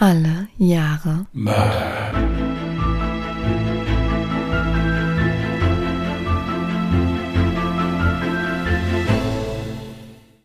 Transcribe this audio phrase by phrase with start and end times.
[0.00, 2.12] Alle Jahre Mörder.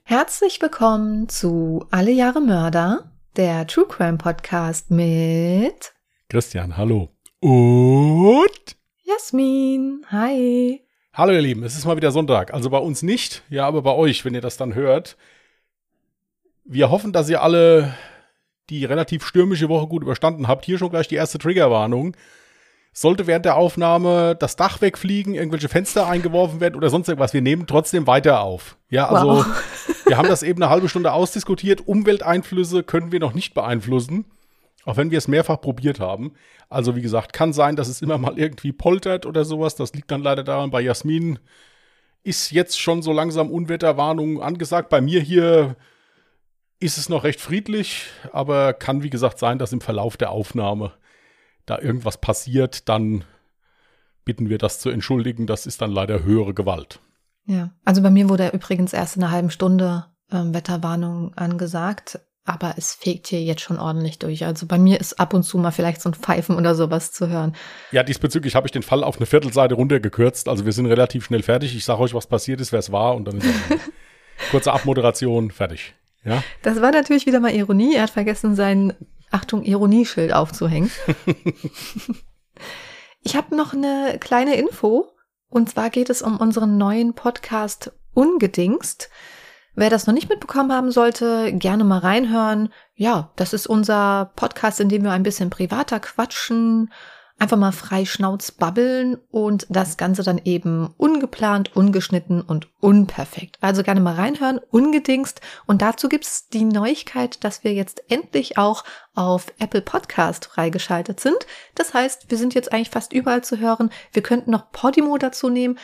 [0.05, 5.93] Herzlich willkommen zu Alle Jahre Mörder, der True Crime Podcast mit
[6.29, 7.09] Christian, hallo.
[7.39, 10.03] Und Jasmin.
[10.09, 10.81] Hi.
[11.13, 12.55] hallo ihr Lieben, es ist mal wieder Sonntag.
[12.55, 15.15] Also bei uns nicht, ja, aber bei euch, wenn ihr das dann hört.
[16.65, 17.93] Wir hoffen, dass ihr alle
[18.69, 20.65] die relativ stürmische Woche gut überstanden habt.
[20.65, 22.15] Hier schon gleich die erste Triggerwarnung.
[22.95, 27.41] Sollte während der Aufnahme das Dach wegfliegen, irgendwelche Fenster eingeworfen werden oder sonst irgendwas, wir
[27.41, 28.77] nehmen trotzdem weiter auf.
[28.89, 29.45] Ja, also Wow.
[30.05, 31.87] wir haben das eben eine halbe Stunde ausdiskutiert.
[31.87, 34.25] Umwelteinflüsse können wir noch nicht beeinflussen,
[34.85, 36.33] auch wenn wir es mehrfach probiert haben.
[36.69, 39.73] Also wie gesagt, kann sein, dass es immer mal irgendwie poltert oder sowas.
[39.73, 41.39] Das liegt dann leider daran, bei Jasmin
[42.23, 44.89] ist jetzt schon so langsam Unwetterwarnung angesagt.
[44.89, 45.75] Bei mir hier
[46.79, 50.93] ist es noch recht friedlich, aber kann wie gesagt sein, dass im Verlauf der Aufnahme
[51.65, 53.23] da irgendwas passiert, dann
[54.25, 55.47] bitten wir das zu entschuldigen.
[55.47, 56.99] Das ist dann leider höhere Gewalt.
[57.45, 62.75] Ja, also bei mir wurde übrigens erst in einer halben Stunde ähm, Wetterwarnung angesagt, aber
[62.77, 64.45] es fegt hier jetzt schon ordentlich durch.
[64.45, 67.27] Also bei mir ist ab und zu mal vielleicht so ein Pfeifen oder sowas zu
[67.27, 67.55] hören.
[67.91, 70.47] Ja, diesbezüglich habe ich den Fall auf eine Viertelseite runtergekürzt.
[70.47, 71.75] Also wir sind relativ schnell fertig.
[71.75, 73.47] Ich sage euch, was passiert ist, wer es war und dann ist
[74.51, 75.95] kurze Abmoderation fertig.
[76.23, 77.95] Ja, Das war natürlich wieder mal Ironie.
[77.95, 78.93] Er hat vergessen, sein
[79.31, 80.91] Achtung Ironieschild aufzuhängen.
[83.21, 85.09] ich habe noch eine kleine Info.
[85.49, 89.09] Und zwar geht es um unseren neuen Podcast Ungedingst.
[89.75, 92.71] Wer das noch nicht mitbekommen haben sollte, gerne mal reinhören.
[92.95, 96.93] Ja, das ist unser Podcast, in dem wir ein bisschen privater quatschen,
[97.39, 103.57] einfach mal frei Schnauz babbeln und das Ganze dann eben ungeplant, ungeschnitten und unperfekt.
[103.61, 105.41] Also gerne mal reinhören, ungedingst.
[105.65, 111.45] Und dazu gibt's die Neuigkeit, dass wir jetzt endlich auch auf Apple Podcast freigeschaltet sind.
[111.75, 113.89] Das heißt, wir sind jetzt eigentlich fast überall zu hören.
[114.11, 115.77] Wir könnten noch Podimo dazu nehmen,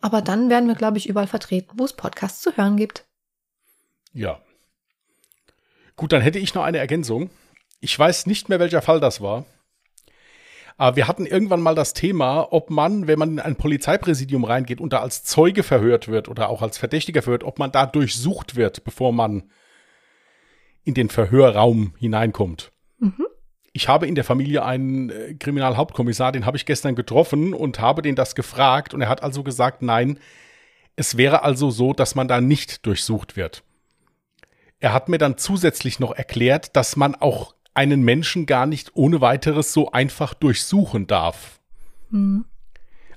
[0.00, 3.06] aber dann werden wir, glaube ich, überall vertreten, wo es Podcasts zu hören gibt.
[4.12, 4.40] ja.
[5.96, 7.28] Gut, dann hätte ich noch eine Ergänzung.
[7.80, 9.44] Ich weiß nicht mehr, welcher Fall das war.
[10.78, 14.80] Aber wir hatten irgendwann mal das Thema, ob man, wenn man in ein Polizeipräsidium reingeht
[14.80, 18.54] und da als Zeuge verhört wird oder auch als Verdächtiger verhört, ob man da durchsucht
[18.54, 19.50] wird, bevor man
[20.84, 22.70] in den Verhörraum hineinkommt.
[23.00, 23.26] Mhm.
[23.72, 28.00] Ich habe in der Familie einen äh, Kriminalhauptkommissar, den habe ich gestern getroffen und habe
[28.00, 30.20] den das gefragt und er hat also gesagt, nein,
[30.94, 33.64] es wäre also so, dass man da nicht durchsucht wird.
[34.78, 39.20] Er hat mir dann zusätzlich noch erklärt, dass man auch einen Menschen gar nicht ohne
[39.20, 41.60] weiteres so einfach durchsuchen darf.
[42.10, 42.44] Mhm.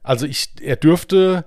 [0.04, 1.46] Also ich, er dürfte,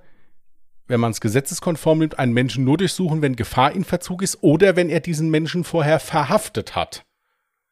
[0.89, 4.75] wenn man es gesetzeskonform nimmt, einen Menschen nur durchsuchen, wenn Gefahr in Verzug ist oder
[4.75, 7.05] wenn er diesen Menschen vorher verhaftet hat.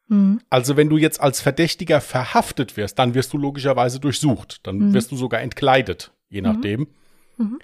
[0.06, 0.40] Mhm.
[0.48, 4.64] Also wenn du jetzt als Verdächtiger verhaftet wirst, dann wirst du logischerweise durchsucht.
[4.64, 4.94] Dann Mhm.
[4.94, 6.86] wirst du sogar entkleidet, je nachdem.
[7.36, 7.58] Mhm.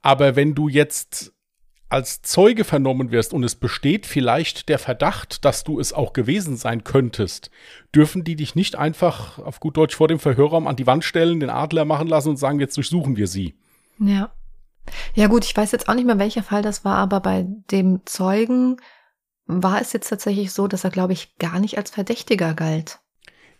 [0.00, 1.34] Aber wenn du jetzt
[1.88, 6.56] als Zeuge vernommen wirst und es besteht vielleicht der Verdacht, dass du es auch gewesen
[6.56, 7.50] sein könntest,
[7.94, 11.40] dürfen die dich nicht einfach auf gut Deutsch vor dem Verhörraum an die Wand stellen,
[11.40, 13.54] den Adler machen lassen und sagen, jetzt durchsuchen wir sie.
[13.98, 14.32] Ja.
[15.14, 18.04] Ja gut, ich weiß jetzt auch nicht mehr, welcher Fall das war, aber bei dem
[18.04, 18.76] Zeugen
[19.46, 23.00] war es jetzt tatsächlich so, dass er, glaube ich, gar nicht als Verdächtiger galt.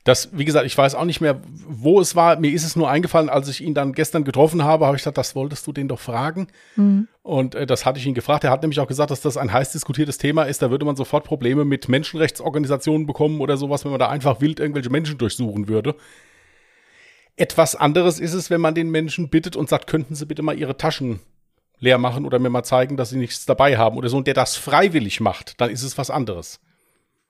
[0.07, 2.39] Das, wie gesagt, ich weiß auch nicht mehr, wo es war.
[2.39, 5.19] Mir ist es nur eingefallen, als ich ihn dann gestern getroffen habe, habe ich gesagt,
[5.19, 6.47] das wolltest du den doch fragen.
[6.77, 7.09] Mhm.
[7.25, 8.45] Und äh, das hatte ich ihn gefragt.
[8.45, 10.63] Er hat nämlich auch gesagt, dass das ein heiß diskutiertes Thema ist.
[10.63, 14.61] Da würde man sofort Probleme mit Menschenrechtsorganisationen bekommen oder sowas, wenn man da einfach wild
[14.61, 15.97] irgendwelche Menschen durchsuchen würde.
[17.35, 20.57] Etwas anderes ist es, wenn man den Menschen bittet und sagt, könnten Sie bitte mal
[20.57, 21.19] Ihre Taschen
[21.81, 24.19] leer machen oder mir mal zeigen, dass Sie nichts dabei haben oder so.
[24.19, 26.61] Und der das freiwillig macht, dann ist es was anderes.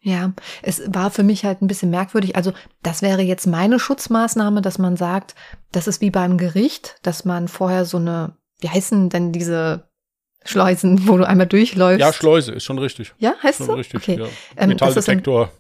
[0.06, 2.36] Ja, es war für mich halt ein bisschen merkwürdig.
[2.36, 5.34] Also das wäre jetzt meine Schutzmaßnahme, dass man sagt,
[5.72, 9.88] das ist wie beim Gericht, dass man vorher so eine, wie heißen denn diese
[10.44, 11.98] Schleusen, wo du einmal durchläufst?
[11.98, 13.14] Ja, Schleuse ist schon richtig.
[13.18, 13.72] Ja, heißt Schon so?
[13.72, 14.00] richtig.
[14.00, 14.20] Okay.
[14.20, 14.26] Ja.
[14.56, 15.50] Ähm, Metalldetektor.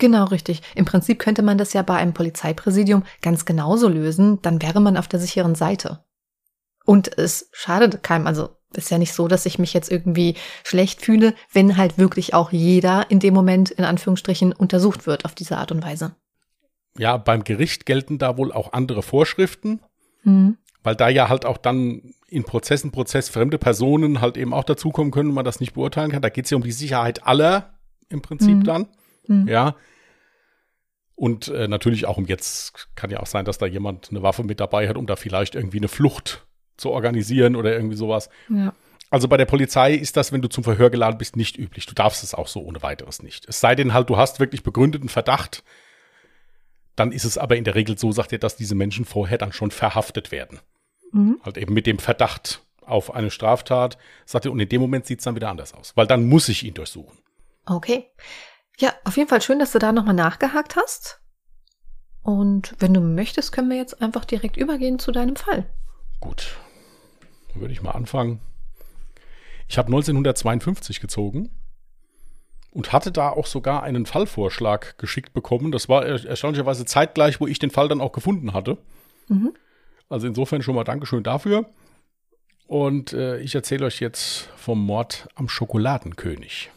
[0.00, 0.62] Genau, richtig.
[0.74, 4.96] Im Prinzip könnte man das ja bei einem Polizeipräsidium ganz genauso lösen, dann wäre man
[4.96, 6.04] auf der sicheren Seite.
[6.84, 10.34] Und es schadet keinem, also ist ja nicht so, dass ich mich jetzt irgendwie
[10.64, 15.34] schlecht fühle, wenn halt wirklich auch jeder in dem Moment in Anführungsstrichen untersucht wird auf
[15.34, 16.14] diese Art und Weise.
[16.96, 19.80] Ja, beim Gericht gelten da wohl auch andere Vorschriften.
[20.22, 20.56] Hm.
[20.82, 25.12] weil da ja halt auch dann in Prozessen, Prozess fremde Personen halt eben auch dazukommen
[25.12, 26.22] können und man das nicht beurteilen kann.
[26.22, 27.74] Da geht es ja um die Sicherheit aller
[28.08, 28.64] im Prinzip Mhm.
[28.64, 28.88] dann.
[29.26, 29.48] Mhm.
[29.48, 29.76] Ja.
[31.14, 34.44] Und äh, natürlich auch um jetzt kann ja auch sein, dass da jemand eine Waffe
[34.44, 38.28] mit dabei hat, um da vielleicht irgendwie eine Flucht zu organisieren oder irgendwie sowas.
[38.48, 38.72] Ja.
[39.10, 41.86] Also bei der Polizei ist das, wenn du zum Verhör geladen bist, nicht üblich.
[41.86, 43.48] Du darfst es auch so ohne weiteres nicht.
[43.48, 45.62] Es sei denn halt, du hast wirklich begründeten Verdacht.
[46.96, 49.52] Dann ist es aber in der Regel so, sagt er, dass diese Menschen vorher dann
[49.52, 50.60] schon verhaftet werden.
[51.12, 51.38] Mhm.
[51.44, 55.20] Halt eben mit dem Verdacht auf eine Straftat, sagt er, und in dem Moment sieht
[55.20, 57.16] es dann wieder anders aus, weil dann muss ich ihn durchsuchen.
[57.66, 58.06] Okay.
[58.78, 61.20] Ja, auf jeden Fall schön, dass du da nochmal nachgehakt hast.
[62.22, 65.66] Und wenn du möchtest, können wir jetzt einfach direkt übergehen zu deinem Fall.
[66.20, 66.56] Gut.
[67.54, 68.40] Dann würde ich mal anfangen.
[69.68, 71.50] Ich habe 1952 gezogen
[72.70, 75.72] und hatte da auch sogar einen Fallvorschlag geschickt bekommen.
[75.72, 78.78] Das war erstaunlicherweise zeitgleich, wo ich den Fall dann auch gefunden hatte.
[79.28, 79.54] Mhm.
[80.08, 81.70] Also insofern schon mal Dankeschön dafür.
[82.66, 86.70] Und äh, ich erzähle euch jetzt vom Mord am Schokoladenkönig.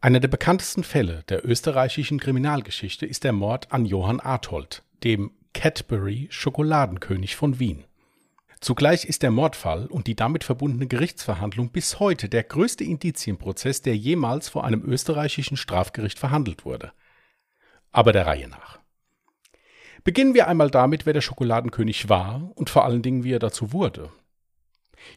[0.00, 6.28] Einer der bekanntesten Fälle der österreichischen Kriminalgeschichte ist der Mord an Johann Arthold, dem Cadbury
[6.30, 7.84] Schokoladenkönig von Wien.
[8.60, 13.96] Zugleich ist der Mordfall und die damit verbundene Gerichtsverhandlung bis heute der größte Indizienprozess, der
[13.96, 16.92] jemals vor einem österreichischen Strafgericht verhandelt wurde.
[17.90, 18.80] Aber der Reihe nach.
[20.04, 23.72] Beginnen wir einmal damit, wer der Schokoladenkönig war und vor allen Dingen, wie er dazu
[23.72, 24.12] wurde.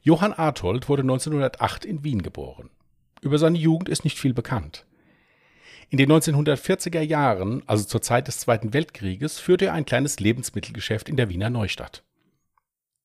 [0.04, 2.70] Johann Arthold wurde 1908 in Wien geboren.
[3.22, 4.86] Über seine Jugend ist nicht viel bekannt.
[5.92, 11.10] In den 1940er Jahren, also zur Zeit des Zweiten Weltkrieges, führte er ein kleines Lebensmittelgeschäft
[11.10, 12.04] in der Wiener Neustadt.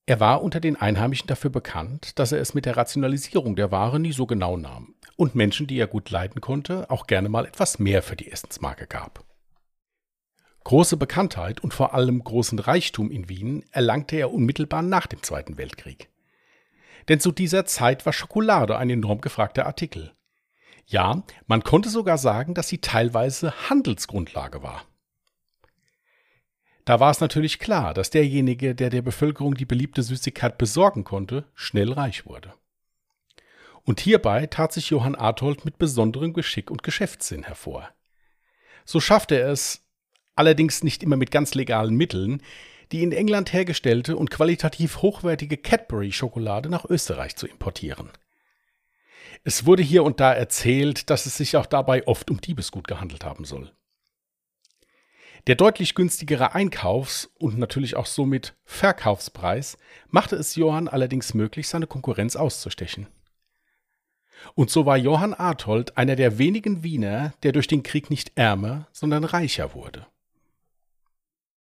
[0.05, 3.99] Er war unter den Einheimischen dafür bekannt, dass er es mit der Rationalisierung der Ware
[3.99, 7.79] nie so genau nahm und Menschen, die er gut leiden konnte, auch gerne mal etwas
[7.79, 9.25] mehr für die Essensmarke gab.
[10.65, 15.57] Große Bekanntheit und vor allem großen Reichtum in Wien erlangte er unmittelbar nach dem Zweiten
[15.57, 16.11] Weltkrieg.
[17.09, 20.13] Denn zu dieser Zeit war Schokolade ein enorm gefragter Artikel.
[20.87, 24.85] Ja, man konnte sogar sagen, dass sie teilweise Handelsgrundlage war.
[26.85, 31.47] Da war es natürlich klar, dass derjenige, der der Bevölkerung die beliebte Süßigkeit besorgen konnte,
[31.55, 32.53] schnell reich wurde.
[33.85, 37.89] Und hierbei tat sich Johann Arthold mit besonderem Geschick und Geschäftssinn hervor.
[38.85, 39.83] So schaffte er es,
[40.37, 42.43] allerdings nicht immer mit ganz legalen Mitteln,
[42.93, 48.11] die in England hergestellte und qualitativ hochwertige Cadbury-Schokolade nach Österreich zu importieren.
[49.47, 53.25] Es wurde hier und da erzählt, dass es sich auch dabei oft um Diebesgut gehandelt
[53.25, 53.71] haben soll.
[55.47, 59.77] Der deutlich günstigere Einkaufs- und natürlich auch somit Verkaufspreis
[60.09, 63.07] machte es Johann allerdings möglich, seine Konkurrenz auszustechen.
[64.55, 68.89] Und so war Johann Arthold einer der wenigen Wiener, der durch den Krieg nicht ärmer,
[68.93, 70.07] sondern reicher wurde.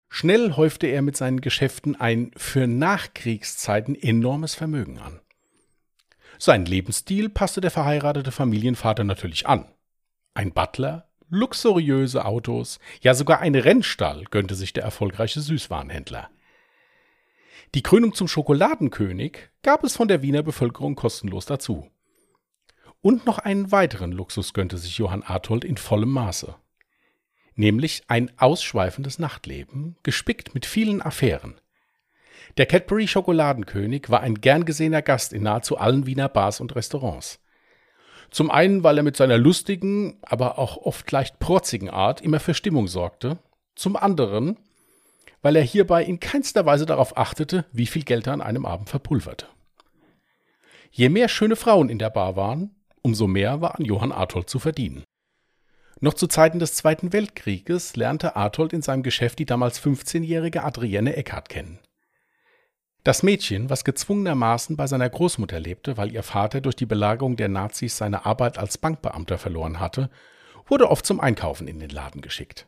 [0.08, 5.20] Schnell häufte er mit seinen Geschäften ein für Nachkriegszeiten enormes Vermögen an.
[6.38, 9.66] Sein Lebensstil passte der verheiratete Familienvater natürlich an.
[10.34, 16.28] Ein Butler, luxuriöse Autos, ja sogar ein Rennstall gönnte sich der erfolgreiche Süßwarenhändler.
[17.74, 21.90] Die Krönung zum Schokoladenkönig gab es von der Wiener Bevölkerung kostenlos dazu.
[23.00, 26.54] Und noch einen weiteren Luxus gönnte sich Johann Arthold in vollem Maße.
[27.56, 31.60] Nämlich ein ausschweifendes Nachtleben, gespickt mit vielen Affären.
[32.56, 37.40] Der Cadbury Schokoladenkönig war ein gern gesehener Gast in nahezu allen Wiener Bars und Restaurants.
[38.30, 42.54] Zum einen, weil er mit seiner lustigen, aber auch oft leicht protzigen Art immer für
[42.54, 43.38] Stimmung sorgte.
[43.74, 44.56] Zum anderen,
[45.42, 48.88] weil er hierbei in keinster Weise darauf achtete, wie viel Geld er an einem Abend
[48.88, 49.46] verpulverte.
[50.90, 52.70] Je mehr schöne Frauen in der Bar waren,
[53.02, 55.02] umso mehr war an Johann Arthold zu verdienen.
[56.00, 61.16] Noch zu Zeiten des Zweiten Weltkrieges lernte Arthold in seinem Geschäft die damals 15-jährige Adrienne
[61.16, 61.80] Eckhardt kennen.
[63.04, 67.50] Das Mädchen, was gezwungenermaßen bei seiner Großmutter lebte, weil ihr Vater durch die Belagerung der
[67.50, 70.08] Nazis seine Arbeit als Bankbeamter verloren hatte,
[70.66, 72.66] wurde oft zum Einkaufen in den Laden geschickt.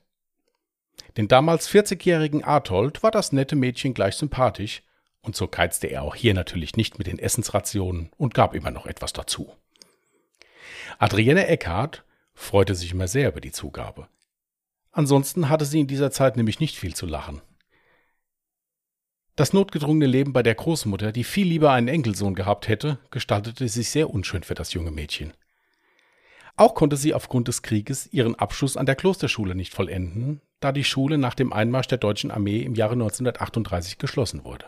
[1.16, 4.82] Den damals 40-jährigen Arthold war das nette Mädchen gleich sympathisch,
[5.22, 8.86] und so keizte er auch hier natürlich nicht mit den Essensrationen und gab immer noch
[8.86, 9.54] etwas dazu.
[10.98, 14.06] Adrienne Eckhardt freute sich immer sehr über die Zugabe.
[14.92, 17.40] Ansonsten hatte sie in dieser Zeit nämlich nicht viel zu lachen.
[19.36, 23.90] Das notgedrungene Leben bei der Großmutter, die viel lieber einen Enkelsohn gehabt hätte, gestaltete sich
[23.90, 25.34] sehr unschön für das junge Mädchen.
[26.56, 30.84] Auch konnte sie aufgrund des Krieges ihren Abschluss an der Klosterschule nicht vollenden, da die
[30.84, 34.64] Schule nach dem Einmarsch der deutschen Armee im Jahre 1938 geschlossen wurde.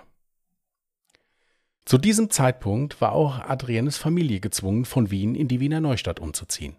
[1.86, 6.76] Zu diesem Zeitpunkt war auch Adriennes Familie gezwungen, von Wien in die Wiener Neustadt umzuziehen.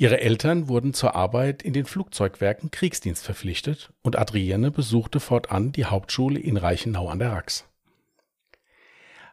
[0.00, 5.86] Ihre Eltern wurden zur Arbeit in den Flugzeugwerken Kriegsdienst verpflichtet und Adrienne besuchte fortan die
[5.86, 7.68] Hauptschule in Reichenau an der Rax.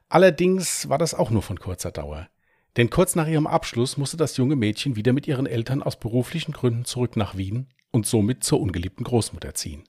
[0.09, 2.29] Allerdings war das auch nur von kurzer Dauer,
[2.77, 6.51] denn kurz nach ihrem Abschluss musste das junge Mädchen wieder mit ihren Eltern aus beruflichen
[6.51, 9.83] Gründen zurück nach Wien und somit zur ungeliebten Großmutter ziehen.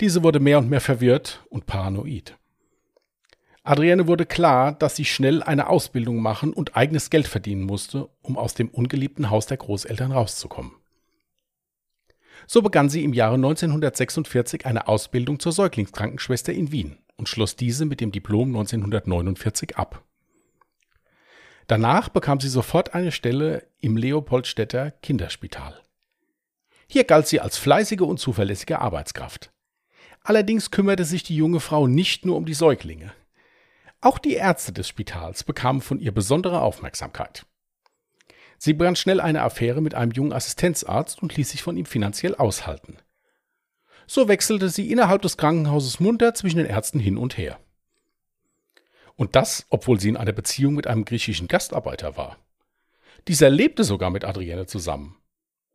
[0.00, 2.38] Diese wurde mehr und mehr verwirrt und paranoid.
[3.62, 8.38] Adrienne wurde klar, dass sie schnell eine Ausbildung machen und eigenes Geld verdienen musste, um
[8.38, 10.72] aus dem ungeliebten Haus der Großeltern rauszukommen.
[12.46, 17.84] So begann sie im Jahre 1946 eine Ausbildung zur Säuglingskrankenschwester in Wien und schloss diese
[17.84, 20.02] mit dem Diplom 1949 ab.
[21.66, 25.80] Danach bekam sie sofort eine Stelle im Leopoldstädter Kinderspital.
[26.88, 29.52] Hier galt sie als fleißige und zuverlässige Arbeitskraft.
[30.24, 33.12] Allerdings kümmerte sich die junge Frau nicht nur um die Säuglinge.
[34.00, 37.44] Auch die Ärzte des Spitals bekamen von ihr besondere Aufmerksamkeit.
[38.56, 42.34] Sie begann schnell eine Affäre mit einem jungen Assistenzarzt und ließ sich von ihm finanziell
[42.34, 42.98] aushalten.
[44.06, 47.58] So wechselte sie innerhalb des Krankenhauses munter zwischen den Ärzten hin und her.
[49.16, 52.38] Und das, obwohl sie in einer Beziehung mit einem griechischen Gastarbeiter war.
[53.28, 55.16] Dieser lebte sogar mit Adrienne zusammen.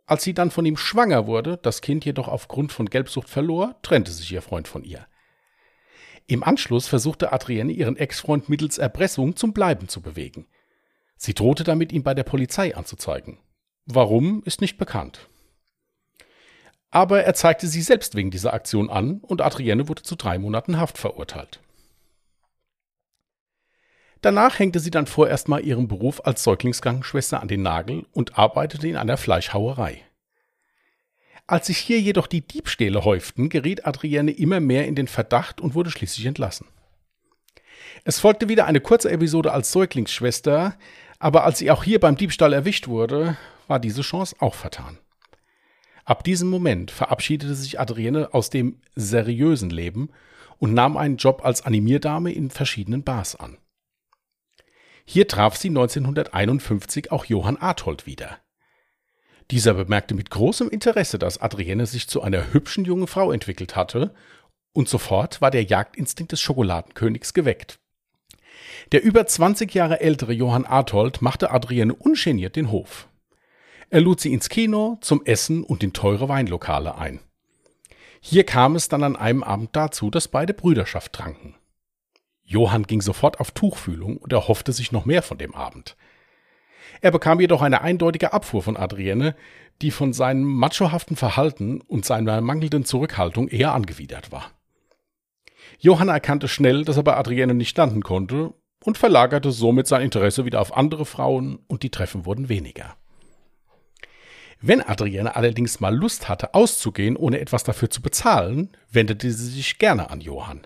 [0.08, 4.12] Als sie dann von ihm schwanger wurde, das Kind jedoch aufgrund von Gelbsucht verlor, trennte
[4.12, 5.08] sich ihr Freund von ihr.
[6.27, 10.48] Im Anschluss versuchte Adrienne ihren Ex-Freund mittels Erpressung zum Bleiben zu bewegen.
[11.17, 13.38] Sie drohte damit, ihn bei der Polizei anzuzeigen.
[13.86, 15.29] Warum, ist nicht bekannt.
[16.89, 20.79] Aber er zeigte sie selbst wegen dieser Aktion an und Adrienne wurde zu drei Monaten
[20.79, 21.60] Haft verurteilt.
[24.22, 28.88] Danach hängte sie dann vorerst mal ihren Beruf als Säuglingskrankenschwester an den Nagel und arbeitete
[28.88, 30.01] in einer Fleischhauerei.
[31.47, 35.75] Als sich hier jedoch die Diebstähle häuften, geriet Adrienne immer mehr in den Verdacht und
[35.75, 36.67] wurde schließlich entlassen.
[38.03, 40.75] Es folgte wieder eine kurze Episode als Säuglingsschwester,
[41.19, 43.37] aber als sie auch hier beim Diebstahl erwischt wurde,
[43.67, 44.97] war diese Chance auch vertan.
[46.03, 50.09] Ab diesem Moment verabschiedete sich Adrienne aus dem seriösen Leben
[50.59, 53.57] und nahm einen Job als Animierdame in verschiedenen Bars an.
[55.03, 58.39] Hier traf sie 1951 auch Johann Arthold wieder.
[59.51, 64.13] Dieser bemerkte mit großem Interesse, dass Adrienne sich zu einer hübschen jungen Frau entwickelt hatte,
[64.73, 67.79] und sofort war der Jagdinstinkt des Schokoladenkönigs geweckt.
[68.91, 73.07] Der über 20 Jahre ältere Johann Arthold machte Adrienne ungeniert den Hof.
[73.89, 77.19] Er lud sie ins Kino, zum Essen und in teure Weinlokale ein.
[78.19, 81.55] Hier kam es dann an einem Abend dazu, dass beide Brüderschaft tranken.
[82.43, 85.95] Johann ging sofort auf Tuchfühlung und erhoffte sich noch mehr von dem Abend.
[87.01, 89.35] Er bekam jedoch eine eindeutige Abfuhr von Adrienne,
[89.81, 94.51] die von seinem machohaften Verhalten und seiner mangelnden Zurückhaltung eher angewidert war.
[95.79, 100.45] Johann erkannte schnell, dass er bei Adrienne nicht landen konnte und verlagerte somit sein Interesse
[100.45, 102.95] wieder auf andere Frauen und die Treffen wurden weniger.
[104.61, 109.77] Wenn Adrienne allerdings mal Lust hatte, auszugehen, ohne etwas dafür zu bezahlen, wendete sie sich
[109.79, 110.65] gerne an Johann.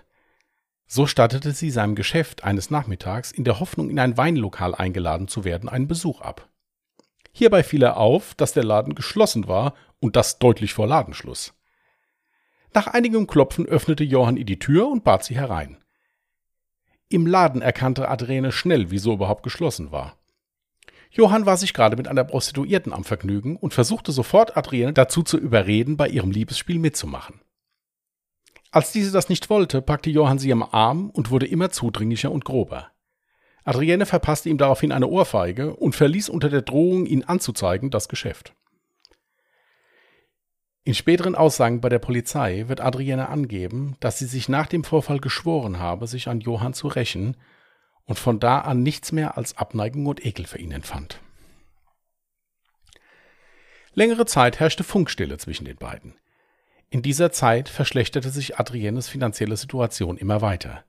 [0.92, 5.44] So stattete sie seinem Geschäft eines Nachmittags in der Hoffnung, in ein Weinlokal eingeladen zu
[5.44, 6.48] werden, einen Besuch ab.
[7.30, 11.54] Hierbei fiel er auf, dass der Laden geschlossen war und das deutlich vor Ladenschluss.
[12.74, 15.78] Nach einigem Klopfen öffnete Johann ihr die Tür und bat sie herein.
[17.08, 20.18] Im Laden erkannte Adrene schnell, wieso überhaupt geschlossen war.
[21.12, 25.38] Johann war sich gerade mit einer Prostituierten am Vergnügen und versuchte sofort Adrienne dazu zu
[25.38, 27.40] überreden, bei ihrem Liebesspiel mitzumachen.
[28.70, 32.44] Als diese das nicht wollte, packte Johann sie am Arm und wurde immer zudringlicher und
[32.44, 32.90] grober.
[33.64, 38.54] Adrienne verpasste ihm daraufhin eine Ohrfeige und verließ unter der Drohung, ihn anzuzeigen, das Geschäft.
[40.82, 45.20] In späteren Aussagen bei der Polizei wird Adrienne angeben, dass sie sich nach dem Vorfall
[45.20, 47.36] geschworen habe, sich an Johann zu rächen
[48.06, 51.20] und von da an nichts mehr als Abneigung und Ekel für ihn empfand.
[53.92, 56.14] Längere Zeit herrschte Funkstille zwischen den beiden.
[56.90, 60.84] In dieser Zeit verschlechterte sich Adriennes finanzielle Situation immer weiter.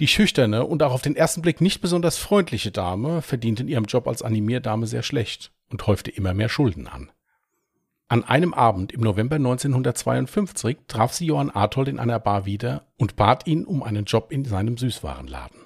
[0.00, 3.84] Die schüchterne und auch auf den ersten Blick nicht besonders freundliche Dame verdiente in ihrem
[3.84, 7.12] Job als Animierdame sehr schlecht und häufte immer mehr Schulden an.
[8.08, 13.14] An einem Abend im November 1952 traf sie Johann Arthold in einer Bar wieder und
[13.14, 15.60] bat ihn um einen Job in seinem Süßwarenladen.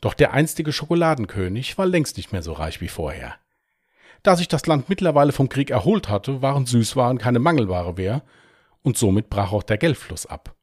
[0.00, 3.34] Doch der einstige Schokoladenkönig war längst nicht mehr so reich wie vorher.
[4.22, 8.22] Da sich das Land mittlerweile vom Krieg erholt hatte, waren Süßwaren keine Mangelware mehr
[8.82, 10.54] und somit brach auch der Geldfluss ab.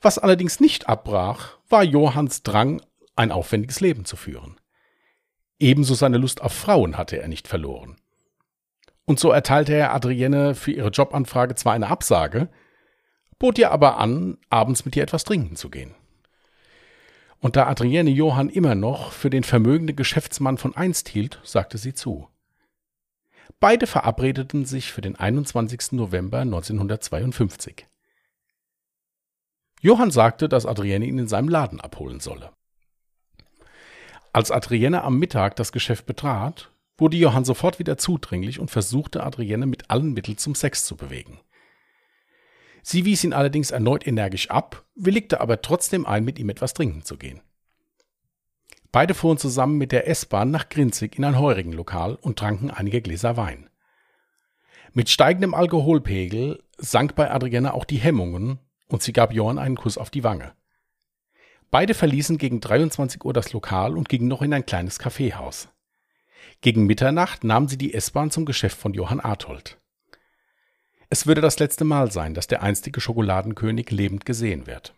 [0.00, 2.80] Was allerdings nicht abbrach, war Johanns Drang,
[3.16, 4.60] ein aufwendiges Leben zu führen.
[5.58, 7.96] Ebenso seine Lust auf Frauen hatte er nicht verloren.
[9.04, 12.48] Und so erteilte er Adrienne für ihre Jobanfrage zwar eine Absage,
[13.38, 15.94] bot ihr aber an, abends mit ihr etwas trinken zu gehen.
[17.40, 21.94] Und da Adrienne Johann immer noch für den vermögenden Geschäftsmann von einst hielt, sagte sie
[21.94, 22.28] zu.
[23.60, 25.92] Beide verabredeten sich für den 21.
[25.92, 27.86] November 1952.
[29.80, 32.52] Johann sagte, dass Adrienne ihn in seinem Laden abholen solle.
[34.32, 39.66] Als Adrienne am Mittag das Geschäft betrat, wurde Johann sofort wieder zudringlich und versuchte Adrienne
[39.66, 41.40] mit allen Mitteln zum Sex zu bewegen.
[42.82, 47.02] Sie wies ihn allerdings erneut energisch ab, willigte aber trotzdem ein, mit ihm etwas trinken
[47.02, 47.40] zu gehen.
[48.90, 53.36] Beide fuhren zusammen mit der S-Bahn nach Grinzig in ein Heurigenlokal und tranken einige Gläser
[53.36, 53.68] Wein.
[54.94, 59.98] Mit steigendem Alkoholpegel sank bei Adrienne auch die Hemmungen und sie gab Johann einen Kuss
[59.98, 60.52] auf die Wange.
[61.70, 65.68] Beide verließen gegen 23 Uhr das Lokal und gingen noch in ein kleines Kaffeehaus.
[66.62, 69.78] Gegen Mitternacht nahmen sie die S-Bahn zum Geschäft von Johann Arthold.
[71.10, 74.94] Es würde das letzte Mal sein, dass der einstige Schokoladenkönig lebend gesehen wird.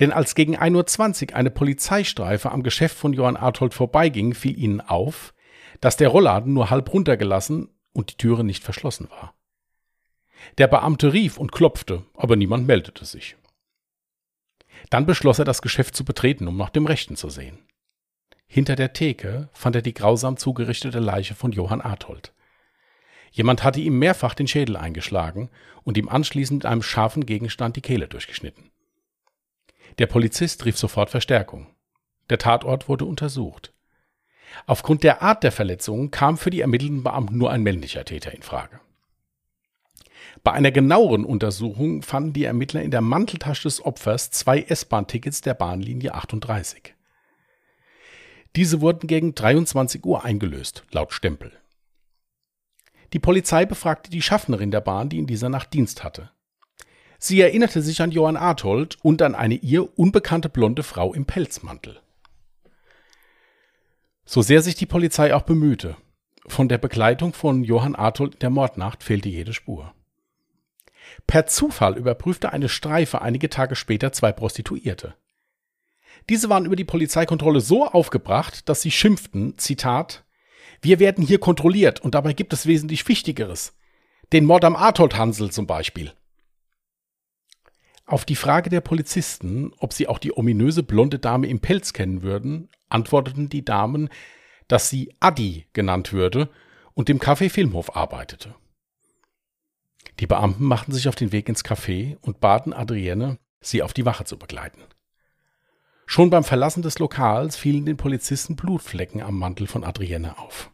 [0.00, 4.80] Denn als gegen 1.20 Uhr eine Polizeistreife am Geschäft von Johann Arthold vorbeiging, fiel ihnen
[4.80, 5.34] auf,
[5.80, 9.34] dass der Rollladen nur halb runtergelassen und die Türe nicht verschlossen war.
[10.58, 13.36] Der Beamte rief und klopfte, aber niemand meldete sich.
[14.90, 17.58] Dann beschloss er, das Geschäft zu betreten, um nach dem Rechten zu sehen.
[18.46, 22.32] Hinter der Theke fand er die grausam zugerichtete Leiche von Johann Arthold.
[23.30, 25.50] Jemand hatte ihm mehrfach den Schädel eingeschlagen
[25.82, 28.70] und ihm anschließend mit einem scharfen Gegenstand die Kehle durchgeschnitten.
[29.98, 31.66] Der Polizist rief sofort Verstärkung.
[32.30, 33.72] Der Tatort wurde untersucht.
[34.66, 38.42] Aufgrund der Art der Verletzungen kam für die ermittelnden Beamten nur ein männlicher Täter in
[38.42, 38.80] Frage.
[40.44, 45.54] Bei einer genaueren Untersuchung fanden die Ermittler in der Manteltasche des Opfers zwei S-Bahn-Tickets der
[45.54, 46.94] Bahnlinie 38.
[48.56, 51.52] Diese wurden gegen 23 Uhr eingelöst, laut Stempel.
[53.12, 56.30] Die Polizei befragte die Schaffnerin der Bahn, die in dieser Nacht Dienst hatte.
[57.18, 62.00] Sie erinnerte sich an Johann Arthold und an eine ihr unbekannte blonde Frau im Pelzmantel.
[64.24, 65.96] So sehr sich die Polizei auch bemühte,
[66.46, 69.92] von der Begleitung von Johann Arthold in der Mordnacht fehlte jede Spur.
[71.26, 75.14] Per Zufall überprüfte eine Streife einige Tage später zwei Prostituierte.
[76.28, 80.24] Diese waren über die Polizeikontrolle so aufgebracht, dass sie schimpften, Zitat,
[80.80, 83.74] wir werden hier kontrolliert und dabei gibt es wesentlich Wichtigeres.
[84.32, 86.12] Den Mord am Arthold Hansel zum Beispiel.
[88.08, 92.22] Auf die Frage der Polizisten, ob sie auch die ominöse blonde Dame im Pelz kennen
[92.22, 94.08] würden, antworteten die Damen,
[94.66, 96.48] dass sie Adi genannt würde
[96.94, 98.54] und im Café Filmhof arbeitete.
[100.20, 104.06] Die Beamten machten sich auf den Weg ins Café und baten Adrienne, sie auf die
[104.06, 104.80] Wache zu begleiten.
[106.06, 110.70] Schon beim Verlassen des Lokals fielen den Polizisten Blutflecken am Mantel von Adrienne auf.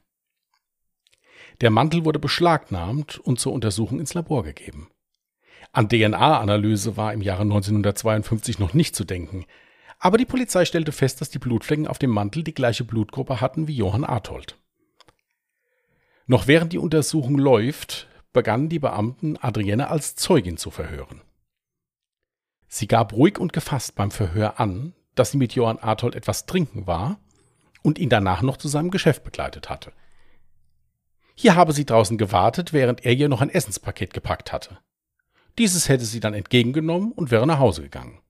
[1.60, 4.88] Der Mantel wurde beschlagnahmt und zur Untersuchung ins Labor gegeben.
[5.74, 9.44] An DNA-Analyse war im Jahre 1952 noch nicht zu denken,
[9.98, 13.66] aber die Polizei stellte fest, dass die Blutflecken auf dem Mantel die gleiche Blutgruppe hatten
[13.66, 14.56] wie Johann Arthold.
[16.26, 21.22] Noch während die Untersuchung läuft, begannen die Beamten Adrienne als Zeugin zu verhören.
[22.68, 26.86] Sie gab ruhig und gefasst beim Verhör an, dass sie mit Johann Arthold etwas trinken
[26.86, 27.18] war
[27.82, 29.92] und ihn danach noch zu seinem Geschäft begleitet hatte.
[31.34, 34.78] Hier habe sie draußen gewartet, während er ihr noch ein Essenspaket gepackt hatte.
[35.58, 38.20] Dieses hätte sie dann entgegengenommen und wäre nach Hause gegangen.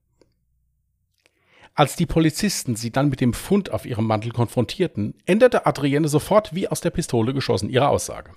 [1.73, 6.55] Als die Polizisten sie dann mit dem Fund auf ihrem Mantel konfrontierten, änderte Adrienne sofort
[6.55, 8.31] wie aus der Pistole geschossen ihre Aussage.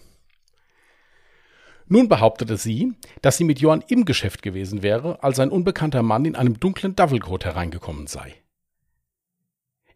[1.87, 6.25] Nun behauptete sie, dass sie mit Johann im Geschäft gewesen wäre, als ein unbekannter Mann
[6.25, 8.35] in einem dunklen Duffelcoat hereingekommen sei.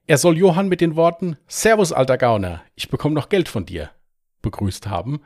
[0.06, 3.90] Er soll Johann mit den Worten Servus, alter Gauner, ich bekomme noch Geld von dir
[4.42, 5.22] begrüßt haben,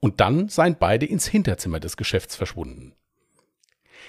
[0.00, 2.94] und dann seien beide ins Hinterzimmer des Geschäfts verschwunden.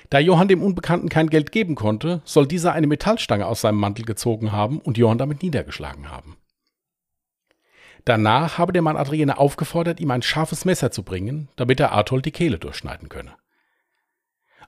[0.10, 4.06] Da Johann dem Unbekannten kein Geld geben konnte, soll dieser eine Metallstange aus seinem Mantel
[4.06, 6.38] gezogen haben und Johann damit niedergeschlagen haben.
[8.06, 12.26] Danach habe der Mann Adrienne aufgefordert, ihm ein scharfes Messer zu bringen, damit er Arthold
[12.26, 13.36] die Kehle durchschneiden könne.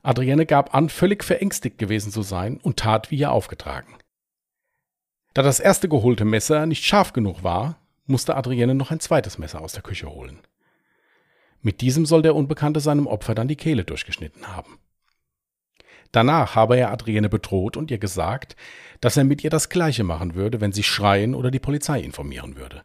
[0.04, 3.96] Adrienne gab an, völlig verängstigt gewesen zu sein und tat wie ihr aufgetragen.
[5.34, 9.62] Da das erste geholte Messer nicht scharf genug war, musste Adrienne noch ein zweites Messer
[9.62, 10.40] aus der Küche holen.
[11.62, 14.80] Mit diesem soll der Unbekannte seinem Opfer dann die Kehle durchgeschnitten haben.
[16.12, 18.56] Danach habe er Adrienne bedroht und ihr gesagt,
[19.00, 22.56] dass er mit ihr das Gleiche machen würde, wenn sie schreien oder die Polizei informieren
[22.56, 22.84] würde.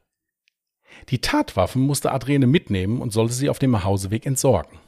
[1.08, 4.78] Die Tatwaffen musste Adrienne mitnehmen und sollte sie auf dem Hauseweg entsorgen.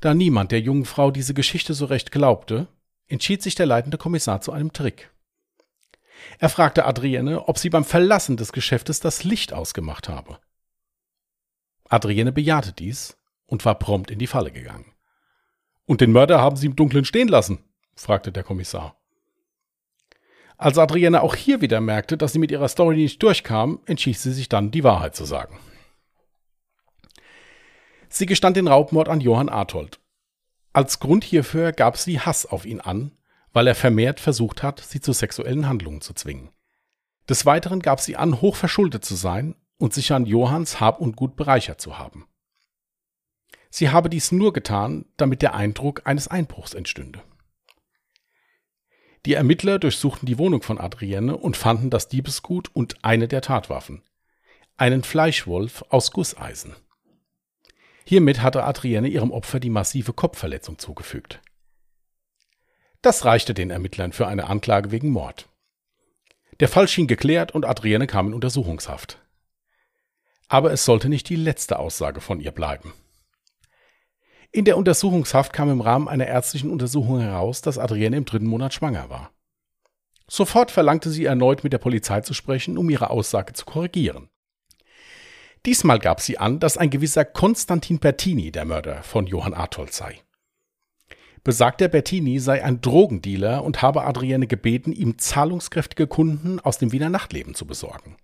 [0.00, 2.68] Da niemand der jungen Frau diese Geschichte so recht glaubte,
[3.06, 5.10] entschied sich der leitende Kommissar zu einem Trick.
[6.38, 10.38] Er fragte Adrienne, ob sie beim Verlassen des Geschäftes das Licht ausgemacht habe.
[11.88, 14.93] Adrienne bejahte dies und war prompt in die Falle gegangen.
[15.86, 17.58] Und den Mörder haben Sie im Dunkeln stehen lassen?
[17.94, 18.96] fragte der Kommissar.
[20.56, 24.32] Als Adrienne auch hier wieder merkte, dass sie mit ihrer Story nicht durchkam, entschied sie
[24.32, 25.58] sich dann, die Wahrheit zu sagen.
[28.08, 29.98] Sie gestand den Raubmord an Johann Arthold.
[30.72, 33.12] Als Grund hierfür gab sie Hass auf ihn an,
[33.52, 36.50] weil er vermehrt versucht hat, sie zu sexuellen Handlungen zu zwingen.
[37.28, 41.36] Des Weiteren gab sie an, hochverschuldet zu sein und sich an Johanns Hab und Gut
[41.36, 42.26] bereichert zu haben.
[43.76, 47.20] Sie habe dies nur getan, damit der Eindruck eines Einbruchs entstünde.
[49.26, 54.04] Die Ermittler durchsuchten die Wohnung von Adrienne und fanden das Diebesgut und eine der Tatwaffen.
[54.76, 56.76] Einen Fleischwolf aus Gusseisen.
[58.04, 61.42] Hiermit hatte Adrienne ihrem Opfer die massive Kopfverletzung zugefügt.
[63.02, 65.48] Das reichte den Ermittlern für eine Anklage wegen Mord.
[66.60, 69.18] Der Fall schien geklärt und Adrienne kam in Untersuchungshaft.
[70.46, 72.92] Aber es sollte nicht die letzte Aussage von ihr bleiben.
[74.54, 78.72] In der Untersuchungshaft kam im Rahmen einer ärztlichen Untersuchung heraus, dass Adrienne im dritten Monat
[78.72, 79.32] schwanger war.
[80.28, 84.28] Sofort verlangte sie erneut mit der Polizei zu sprechen, um ihre Aussage zu korrigieren.
[85.66, 90.20] Diesmal gab sie an, dass ein gewisser Konstantin Bertini der Mörder von Johann Arthold sei.
[91.42, 97.10] Besagter Bertini sei ein Drogendealer und habe Adrienne gebeten, ihm zahlungskräftige Kunden aus dem Wiener
[97.10, 98.18] Nachtleben zu besorgen.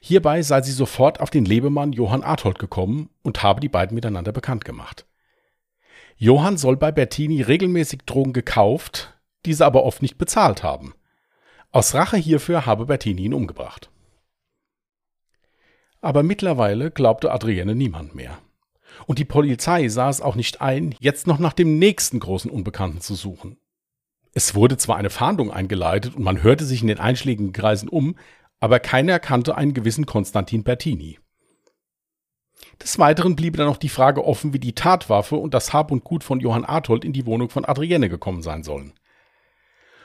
[0.00, 4.30] Hierbei sei sie sofort auf den Lebemann Johann Arthold gekommen und habe die beiden miteinander
[4.30, 5.06] bekannt gemacht.
[6.22, 10.92] Johann soll bei Bertini regelmäßig Drogen gekauft, diese aber oft nicht bezahlt haben.
[11.70, 13.90] Aus Rache hierfür habe Bertini ihn umgebracht.
[16.02, 18.36] Aber mittlerweile glaubte Adrienne niemand mehr.
[19.06, 23.00] Und die Polizei sah es auch nicht ein, jetzt noch nach dem nächsten großen Unbekannten
[23.00, 23.56] zu suchen.
[24.34, 28.14] Es wurde zwar eine Fahndung eingeleitet und man hörte sich in den einschlägigen Kreisen um,
[28.58, 31.18] aber keiner kannte einen gewissen Konstantin Bertini.
[32.82, 36.02] Des Weiteren bliebe dann noch die Frage offen, wie die Tatwaffe und das Hab und
[36.02, 38.94] Gut von Johann Arthold in die Wohnung von Adrienne gekommen sein sollen.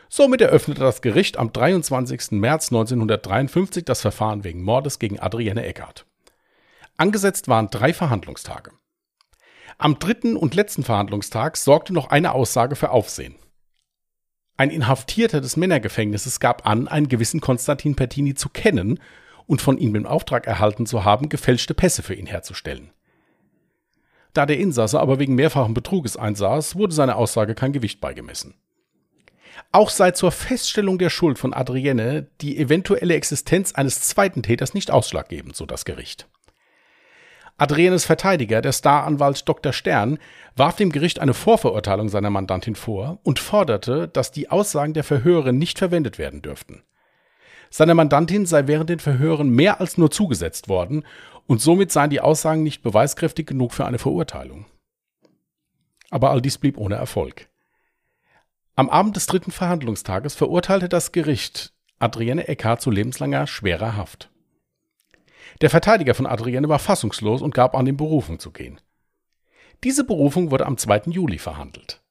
[0.09, 2.31] Somit eröffnete das Gericht am 23.
[2.31, 6.05] März 1953 das Verfahren wegen Mordes gegen Adrienne Eckart.
[6.97, 8.71] Angesetzt waren drei Verhandlungstage.
[9.77, 13.35] Am dritten und letzten Verhandlungstag sorgte noch eine Aussage für Aufsehen.
[14.57, 18.99] Ein Inhaftierter des Männergefängnisses gab an, einen gewissen Konstantin Pertini zu kennen
[19.47, 22.91] und von ihm den Auftrag erhalten zu haben, gefälschte Pässe für ihn herzustellen.
[24.33, 28.55] Da der Insasse aber wegen mehrfachen Betruges einsaß, wurde seine Aussage kein Gewicht beigemessen.
[29.71, 34.91] Auch sei zur Feststellung der Schuld von Adrienne die eventuelle Existenz eines zweiten Täters nicht
[34.91, 36.27] ausschlaggebend, so das Gericht.
[37.57, 39.71] Adriennes Verteidiger, der Staranwalt Dr.
[39.71, 40.19] Stern,
[40.57, 45.53] warf dem Gericht eine Vorverurteilung seiner Mandantin vor und forderte, dass die Aussagen der Verhörer
[45.53, 46.83] nicht verwendet werden dürften.
[47.69, 51.05] Seiner Mandantin sei während den Verhören mehr als nur zugesetzt worden
[51.47, 54.65] und somit seien die Aussagen nicht beweiskräftig genug für eine Verurteilung.
[56.09, 57.47] Aber all dies blieb ohne Erfolg.
[58.75, 64.29] Am Abend des dritten Verhandlungstages verurteilte das Gericht Adrienne Eckhardt zu lebenslanger schwerer Haft.
[65.61, 68.81] Der Verteidiger von Adrienne war fassungslos und gab an, in Berufung zu gehen.
[69.83, 71.03] Diese Berufung wurde am 2.
[71.11, 72.01] Juli verhandelt.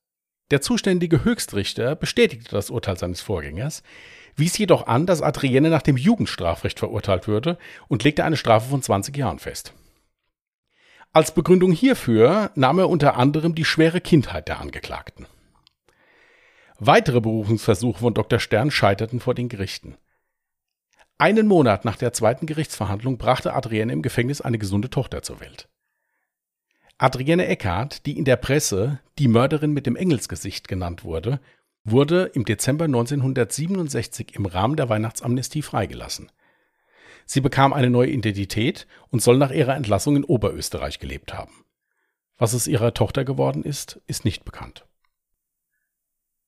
[0.50, 3.82] Der zuständige Höchstrichter bestätigte das Urteil seines Vorgängers,
[4.36, 8.82] wies jedoch an, dass Adrienne nach dem Jugendstrafrecht verurteilt würde und legte eine Strafe von
[8.82, 9.72] 20 Jahren fest.
[11.12, 15.26] Als Begründung hierfür nahm er unter anderem die schwere Kindheit der Angeklagten.
[16.78, 18.40] Weitere Berufungsversuche von Dr.
[18.40, 19.96] Stern scheiterten vor den Gerichten.
[21.16, 25.68] Einen Monat nach der zweiten Gerichtsverhandlung brachte Adrienne im Gefängnis eine gesunde Tochter zur Welt.
[26.98, 31.40] Adrienne Eckhardt, die in der Presse die Mörderin mit dem Engelsgesicht genannt wurde,
[31.84, 36.32] wurde im Dezember 1967 im Rahmen der Weihnachtsamnestie freigelassen.
[37.26, 41.64] Sie bekam eine neue Identität und soll nach ihrer Entlassung in Oberösterreich gelebt haben.
[42.36, 44.86] Was es ihrer Tochter geworden ist, ist nicht bekannt.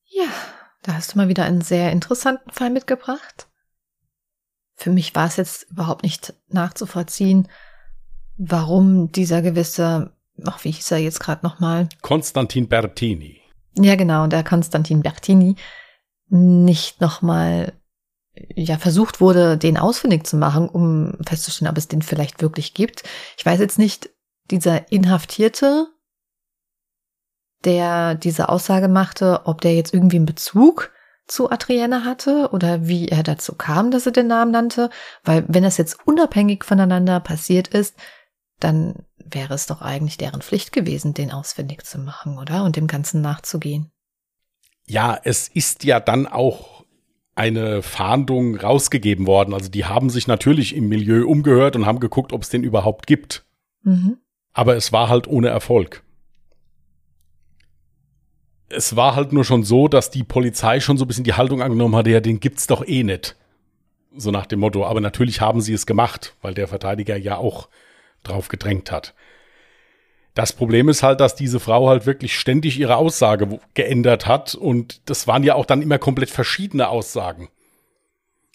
[0.04, 0.28] Ja,
[0.82, 3.48] da hast du mal wieder einen sehr interessanten Fall mitgebracht.
[4.74, 7.48] Für mich war es jetzt überhaupt nicht nachzuvollziehen,
[8.36, 10.12] warum dieser gewisse,
[10.44, 11.88] ach, wie hieß er jetzt gerade nochmal?
[12.02, 13.40] Konstantin Bertini.
[13.78, 15.56] Ja, genau, der Konstantin Bertini
[16.28, 17.72] nicht nochmal
[18.54, 23.02] ja versucht wurde, den ausfindig zu machen, um festzustellen, ob es den vielleicht wirklich gibt.
[23.36, 24.10] Ich weiß jetzt nicht,
[24.50, 25.88] dieser Inhaftierte,
[27.64, 30.92] der diese Aussage machte, ob der jetzt irgendwie einen Bezug
[31.26, 34.90] zu Adrienne hatte oder wie er dazu kam, dass er den Namen nannte,
[35.24, 37.96] weil wenn das jetzt unabhängig voneinander passiert ist,
[38.60, 42.64] dann wäre es doch eigentlich deren Pflicht gewesen, den ausfindig zu machen, oder?
[42.64, 43.90] Und dem Ganzen nachzugehen.
[44.86, 46.84] Ja, es ist ja dann auch
[47.34, 49.52] eine Fahndung rausgegeben worden.
[49.52, 53.06] Also die haben sich natürlich im Milieu umgehört und haben geguckt, ob es den überhaupt
[53.06, 53.44] gibt.
[53.82, 54.18] Mhm.
[54.52, 56.02] Aber es war halt ohne Erfolg.
[58.68, 61.60] Es war halt nur schon so, dass die Polizei schon so ein bisschen die Haltung
[61.60, 63.36] angenommen hatte, ja, den gibt's doch eh nicht.
[64.16, 64.86] So nach dem Motto.
[64.86, 67.68] Aber natürlich haben sie es gemacht, weil der Verteidiger ja auch
[68.22, 69.14] drauf gedrängt hat.
[70.34, 75.08] Das Problem ist halt, dass diese Frau halt wirklich ständig ihre Aussage geändert hat und
[75.08, 77.48] das waren ja auch dann immer komplett verschiedene Aussagen.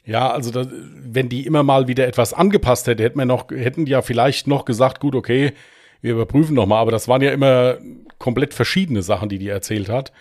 [0.04, 3.86] Ja, also da, wenn die immer mal wieder etwas angepasst hätte, hätten wir noch, hätten
[3.86, 5.54] die ja vielleicht noch gesagt, gut, okay,
[6.02, 7.78] wir überprüfen nochmal, aber das waren ja immer
[8.18, 10.12] komplett verschiedene Sachen, die die erzählt hat.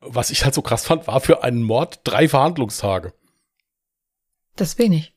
[0.00, 3.12] Was ich halt so krass fand, war für einen Mord drei Verhandlungstage.
[4.56, 5.13] Das wenig.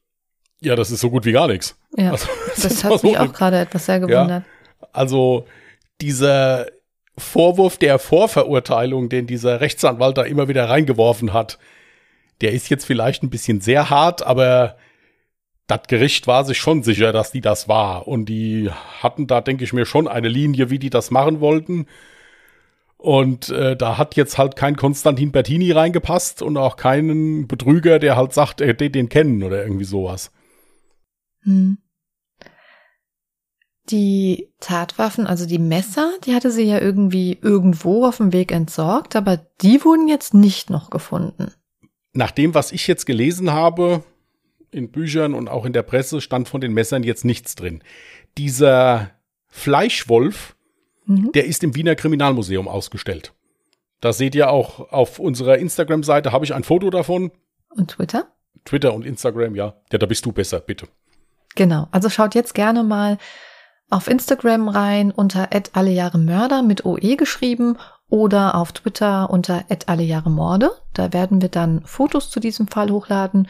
[0.62, 1.78] Ja, das ist so gut wie gar nichts.
[1.96, 4.44] Ja, Also, das, ist hat mich auch gerade etwas sehr gewundert.
[4.92, 5.46] Also
[6.02, 6.68] dieser
[7.18, 11.58] Vorwurf der Vorverurteilung, den dieser Rechtsanwalt da immer wieder reingeworfen hat,
[12.42, 14.78] der ist jetzt vielleicht ein bisschen sehr hart, aber
[15.68, 18.08] das Gericht war sich schon sicher, dass die das war.
[18.08, 18.70] Und die
[19.02, 21.88] hatten da, denke ich mir, schon eine Linie, wie die das machen wollten.
[22.98, 28.16] Und äh, da hat jetzt halt kein Konstantin Bertini reingepasst und auch keinen Betrüger, der
[28.16, 30.32] halt sagt, er hätte den kennen oder irgendwie sowas.
[31.48, 31.78] Hm.
[33.90, 39.16] Die Tatwaffen, also die Messer, die hatte sie ja irgendwie irgendwo auf dem Weg entsorgt,
[39.16, 41.54] aber die wurden jetzt nicht noch gefunden.
[42.12, 44.04] Nach dem, was ich jetzt gelesen habe,
[44.72, 47.82] in Büchern und auch in der Presse, stand von den Messern jetzt nichts drin.
[48.38, 49.12] Dieser
[49.48, 50.56] Fleischwolf,
[51.06, 51.32] Mhm.
[51.32, 53.34] der ist im Wiener Kriminalmuseum ausgestellt.
[54.02, 57.32] Da seht ihr auch auf unserer Instagram-Seite, habe ich ein Foto davon.
[57.70, 58.28] Und Twitter?
[58.66, 59.82] Twitter und Instagram, ja.
[59.94, 60.90] Ja, da bist du besser, bitte.
[61.58, 61.88] Genau.
[61.92, 63.18] Also schaut jetzt gerne mal
[63.90, 67.78] auf Instagram rein unter allejahremörder mit OE geschrieben
[68.10, 70.72] oder auf Twitter unter allejahremorde.
[70.94, 73.48] Da werden wir dann Fotos zu diesem Fall hochladen.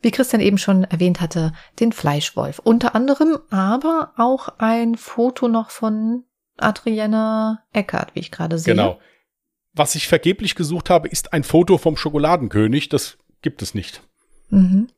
[0.00, 2.60] Wie Christian eben schon erwähnt hatte, den Fleischwolf.
[2.60, 6.24] Unter anderem aber auch ein Foto noch von
[6.58, 8.74] Adrienne Eckert, wie ich gerade sehe.
[8.74, 9.00] Genau.
[9.74, 12.88] Was ich vergeblich gesucht habe, ist ein Foto vom Schokoladenkönig.
[12.88, 14.02] Das gibt es nicht.
[14.50, 14.88] Mhm.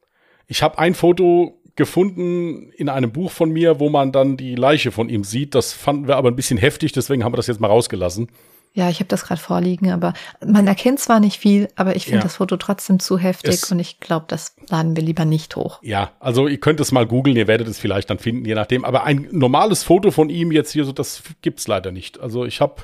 [0.46, 4.92] Ich habe ein Foto gefunden in einem Buch von mir, wo man dann die Leiche
[4.92, 5.54] von ihm sieht.
[5.54, 8.28] Das fanden wir aber ein bisschen heftig, deswegen haben wir das jetzt mal rausgelassen.
[8.76, 12.18] Ja, ich habe das gerade vorliegen, aber man erkennt zwar nicht viel, aber ich finde
[12.18, 12.22] Ja.
[12.24, 15.78] das Foto trotzdem zu heftig Es- und ich glaube, das laden wir lieber nicht hoch.
[15.82, 18.84] Ja, also ihr könnt es mal googeln, ihr werdet es vielleicht dann finden, je nachdem.
[18.84, 22.18] Aber ein normales Foto von ihm jetzt hier, so das gibt's leider nicht.
[22.18, 22.82] Also ich habe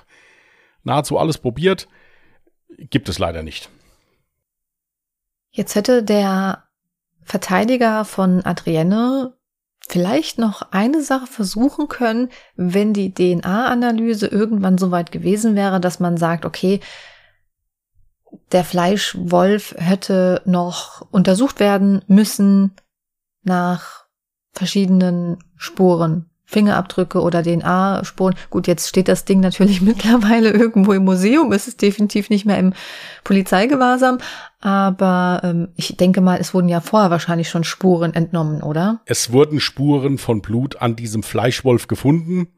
[0.84, 1.88] nahezu alles probiert,
[2.78, 3.68] gibt es leider nicht.
[5.50, 6.62] Jetzt hätte der
[7.30, 9.34] Verteidiger von Adrienne
[9.86, 16.00] vielleicht noch eine Sache versuchen können, wenn die DNA-Analyse irgendwann so weit gewesen wäre, dass
[16.00, 16.80] man sagt, okay,
[18.50, 22.74] der Fleischwolf hätte noch untersucht werden müssen
[23.44, 24.06] nach
[24.50, 26.29] verschiedenen Spuren.
[26.50, 28.34] Fingerabdrücke oder DNA-Spuren.
[28.50, 31.52] Gut, jetzt steht das Ding natürlich mittlerweile irgendwo im Museum.
[31.52, 32.72] Es ist definitiv nicht mehr im
[33.22, 34.18] Polizeigewahrsam.
[34.60, 39.00] Aber ähm, ich denke mal, es wurden ja vorher wahrscheinlich schon Spuren entnommen, oder?
[39.06, 42.48] Es wurden Spuren von Blut an diesem Fleischwolf gefunden,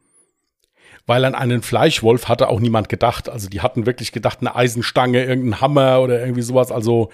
[1.05, 3.29] weil an einen Fleischwolf hatte auch niemand gedacht.
[3.29, 6.71] Also die hatten wirklich gedacht, eine Eisenstange, irgendein Hammer oder irgendwie sowas.
[6.71, 7.09] Also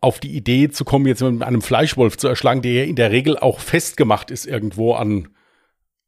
[0.00, 3.10] auf die Idee zu kommen, jetzt mit einem Fleischwolf zu erschlagen, der ja in der
[3.10, 5.28] Regel auch festgemacht ist irgendwo an,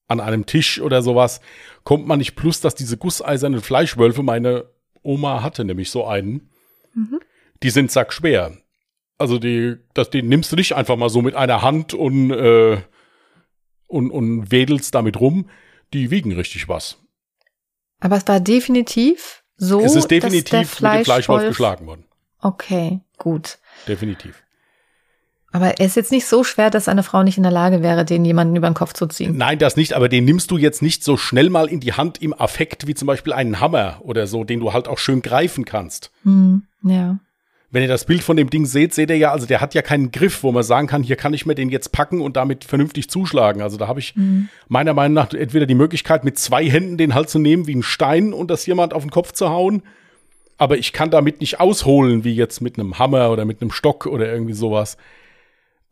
[0.09, 1.40] an einem Tisch oder sowas,
[1.85, 2.37] kommt man nicht.
[2.37, 4.66] Plus, dass diese gusseisernen Fleischwölfe, meine
[5.03, 6.51] Oma hatte nämlich so einen,
[6.95, 7.21] Mhm.
[7.62, 8.57] die sind sackschwer.
[9.19, 12.79] Also die, das, die nimmst du nicht einfach mal so mit einer Hand und, äh,
[13.88, 15.49] und, und wedelst damit rum.
[15.92, 16.99] Die wiegen richtig was.
[18.01, 21.87] Aber es war definitiv so, es ist dass der definitiv mit dem Fleischwolf Fleischwolf geschlagen
[21.87, 22.05] worden.
[22.40, 23.59] Okay, gut.
[23.88, 24.42] Definitiv.
[25.57, 28.05] Aber er ist jetzt nicht so schwer, dass eine Frau nicht in der Lage wäre,
[28.05, 29.38] den jemanden über den Kopf zu ziehen.
[29.38, 32.21] Nein, das nicht, aber den nimmst du jetzt nicht so schnell mal in die Hand
[32.21, 35.64] im Affekt wie zum Beispiel einen Hammer oder so, den du halt auch schön greifen
[35.64, 36.11] kannst.
[36.25, 37.19] Hm, ja.
[37.71, 39.81] Wenn ihr das Bild von dem Ding seht, seht ihr ja, also der hat ja
[39.81, 42.64] keinen Griff, wo man sagen kann, hier kann ich mir den jetzt packen und damit
[42.64, 43.62] vernünftig zuschlagen.
[43.62, 44.51] Also da habe ich Hm.
[44.69, 47.83] meiner Meinung nach entweder die Möglichkeit, mit zwei Händen den halt zu nehmen wie ein
[47.83, 49.83] Stein und das jemand auf den Kopf zu hauen.
[50.59, 54.05] Aber ich kann damit nicht ausholen, wie jetzt mit einem Hammer oder mit einem Stock
[54.05, 54.99] oder irgendwie sowas.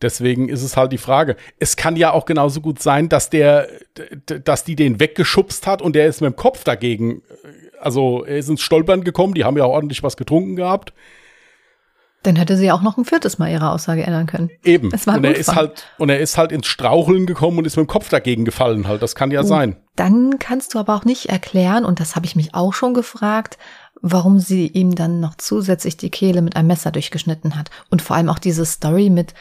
[0.02, 1.37] Deswegen ist es halt die Frage.
[1.59, 3.68] Es kann ja auch genauso gut sein, dass der,
[4.26, 7.22] dass die den weggeschubst hat und der ist mit dem Kopf dagegen.
[7.80, 10.92] Also er ist ins Stolpern gekommen, die haben ja auch ordentlich was getrunken gehabt.
[12.22, 14.50] Dann hätte sie auch noch ein viertes Mal ihre Aussage ändern können.
[14.64, 14.90] Eben.
[14.94, 17.76] Es war und er ist halt, und er ist halt ins Straucheln gekommen und ist
[17.76, 19.02] mit dem Kopf dagegen gefallen halt.
[19.02, 19.44] Das kann ja Oh.
[19.44, 19.76] sein.
[19.94, 23.59] Dann kannst du aber auch nicht erklären, und das habe ich mich auch schon gefragt,
[24.00, 27.70] warum sie ihm dann noch zusätzlich die Kehle mit einem Messer durchgeschnitten hat.
[27.90, 29.35] Und vor allem auch diese Story mit,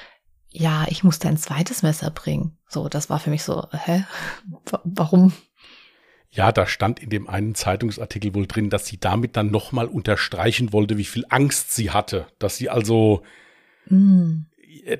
[0.54, 2.58] ja, ich musste ein zweites Messer bringen.
[2.68, 4.06] So, das war für mich so, hä?
[4.70, 5.34] Wa- Warum?
[6.30, 10.72] Ja, da stand in dem einen Zeitungsartikel wohl drin, dass sie damit dann nochmal unterstreichen
[10.74, 12.28] wollte, wie viel Angst sie hatte.
[12.40, 13.24] Dass sie also,
[13.88, 14.46] Hm.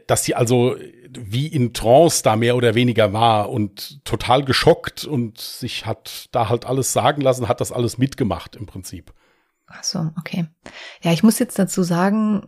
[0.08, 0.76] dass sie also
[1.10, 6.50] wie in Trance da mehr oder weniger war und total geschockt und sich hat da
[6.50, 9.14] halt alles sagen lassen, hat das alles mitgemacht im Prinzip.
[9.68, 10.46] Ach so, okay.
[11.02, 12.48] Ja, ich muss jetzt dazu sagen,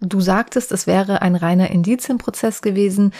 [0.00, 3.12] du sagtest, es wäre ein reiner Indizienprozess gewesen.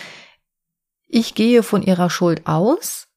[1.07, 3.07] Ich gehe von ihrer Schuld aus.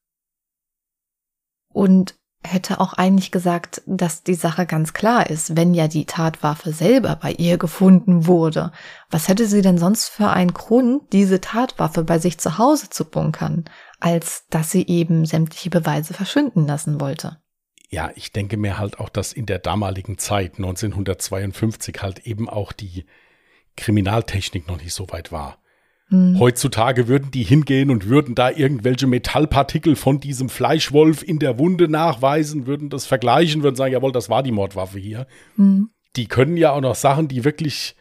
[1.73, 6.73] und hätte auch eigentlich gesagt, dass die Sache ganz klar ist, wenn ja die Tatwaffe
[6.73, 8.71] selber bei ihr gefunden wurde.
[9.09, 13.05] Was hätte sie denn sonst für einen Grund, diese Tatwaffe bei sich zu Hause zu
[13.05, 13.65] bunkern,
[13.99, 17.41] als dass sie eben sämtliche Beweise verschwinden lassen wollte?
[17.89, 22.73] Ja, ich denke mir halt auch, dass in der damaligen Zeit, 1952, halt eben auch
[22.73, 23.05] die
[23.75, 25.57] Kriminaltechnik noch nicht so weit war.
[26.09, 26.39] Hm.
[26.39, 31.87] Heutzutage würden die hingehen und würden da irgendwelche Metallpartikel von diesem Fleischwolf in der Wunde
[31.87, 35.27] nachweisen, würden das vergleichen, würden sagen, jawohl, das war die Mordwaffe hier.
[35.55, 35.89] Hm.
[36.15, 37.95] Die können ja auch noch Sachen, die wirklich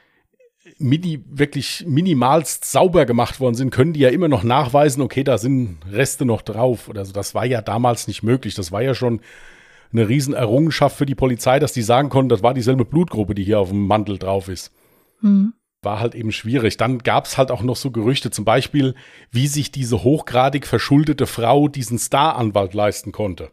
[0.78, 5.38] mini, wirklich minimalst sauber gemacht worden sind, können die ja immer noch nachweisen, okay, da
[5.38, 7.12] sind Reste noch drauf oder so.
[7.12, 8.54] Das war ja damals nicht möglich.
[8.54, 9.20] Das war ja schon
[9.92, 13.60] eine Riesenerrungenschaft für die Polizei, dass die sagen konnten, das war dieselbe Blutgruppe, die hier
[13.60, 14.72] auf dem Mantel drauf ist.
[15.20, 16.76] Mhm war halt eben schwierig.
[16.76, 18.94] Dann gab es halt auch noch so Gerüchte, zum Beispiel,
[19.30, 23.50] wie sich diese hochgradig verschuldete Frau diesen Staranwalt leisten konnte.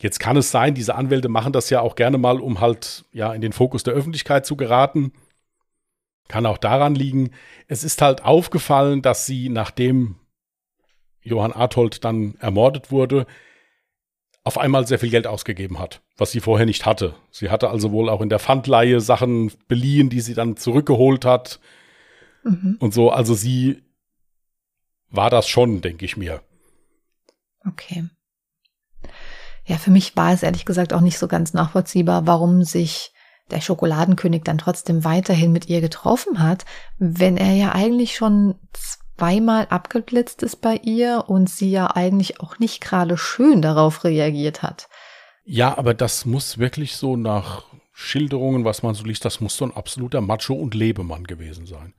[0.00, 3.34] Jetzt kann es sein, diese Anwälte machen das ja auch gerne mal, um halt ja
[3.34, 5.12] in den Fokus der Öffentlichkeit zu geraten.
[6.28, 7.30] Kann auch daran liegen.
[7.66, 10.16] Es ist halt aufgefallen, dass sie, nachdem
[11.22, 13.26] Johann Arthold dann ermordet wurde,
[14.42, 17.14] auf einmal sehr viel Geld ausgegeben hat, was sie vorher nicht hatte.
[17.30, 21.60] Sie hatte also wohl auch in der Pfandleihe Sachen beliehen, die sie dann zurückgeholt hat.
[22.44, 22.76] Mhm.
[22.78, 23.82] Und so, also sie
[25.08, 26.42] war das schon, denke ich mir.
[27.66, 28.04] Okay.
[29.64, 33.12] Ja, für mich war es ehrlich gesagt auch nicht so ganz nachvollziehbar, warum sich
[33.50, 36.64] der Schokoladenkönig dann trotzdem weiterhin mit ihr getroffen hat,
[36.98, 42.58] wenn er ja eigentlich schon zweimal abgeblitzt ist bei ihr und sie ja eigentlich auch
[42.58, 44.88] nicht gerade schön darauf reagiert hat.
[45.44, 49.64] Ja, aber das muss wirklich so nach Schilderungen, was man so liest, das muss so
[49.64, 51.94] ein absoluter Macho und Lebemann gewesen sein.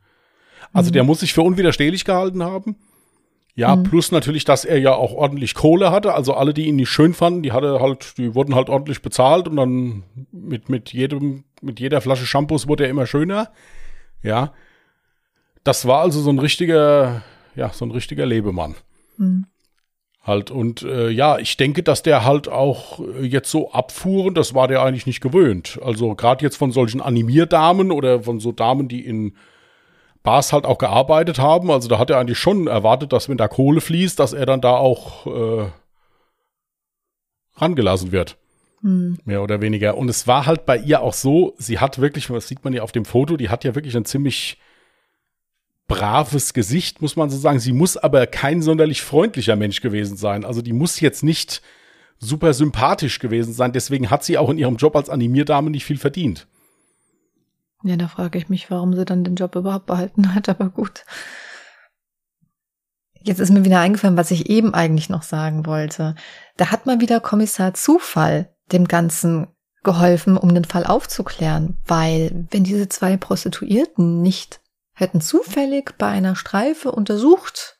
[0.73, 0.93] Also mhm.
[0.93, 2.75] der muss sich für unwiderstehlich gehalten haben.
[3.53, 3.83] Ja, mhm.
[3.83, 6.13] plus natürlich, dass er ja auch ordentlich Kohle hatte.
[6.13, 9.47] Also alle, die ihn nicht schön fanden, die hatte halt, die wurden halt ordentlich bezahlt
[9.47, 13.51] und dann mit, mit jedem, mit jeder Flasche Shampoos wurde er immer schöner.
[14.23, 14.53] Ja.
[15.63, 17.23] Das war also so ein richtiger,
[17.55, 18.75] ja, so ein richtiger Lebemann.
[19.17, 19.45] Mhm.
[20.23, 24.53] Halt, und äh, ja, ich denke, dass der halt auch äh, jetzt so abfuhren, das
[24.53, 25.79] war der eigentlich nicht gewöhnt.
[25.83, 29.35] Also gerade jetzt von solchen Animierdamen oder von so Damen, die in
[30.21, 31.71] Bars halt auch gearbeitet haben.
[31.71, 34.61] Also da hat er eigentlich schon erwartet, dass wenn da Kohle fließt, dass er dann
[34.61, 35.69] da auch äh,
[37.55, 38.37] rangelassen wird.
[38.81, 39.17] Hm.
[39.25, 39.97] Mehr oder weniger.
[39.97, 42.83] Und es war halt bei ihr auch so, sie hat wirklich, das sieht man ja
[42.83, 44.59] auf dem Foto, die hat ja wirklich ein ziemlich
[45.91, 47.59] braves Gesicht, muss man so sagen.
[47.59, 50.45] Sie muss aber kein sonderlich freundlicher Mensch gewesen sein.
[50.45, 51.61] Also die muss jetzt nicht
[52.17, 53.73] super sympathisch gewesen sein.
[53.73, 56.47] Deswegen hat sie auch in ihrem Job als Animierdame nicht viel verdient.
[57.83, 61.03] Ja, da frage ich mich, warum sie dann den Job überhaupt behalten hat, aber gut.
[63.23, 66.15] Jetzt ist mir wieder eingefallen, was ich eben eigentlich noch sagen wollte.
[66.57, 69.47] Da hat mal wieder Kommissar Zufall dem Ganzen
[69.83, 74.60] geholfen, um den Fall aufzuklären, weil wenn diese zwei Prostituierten nicht
[75.01, 77.79] hätten zufällig bei einer Streife untersucht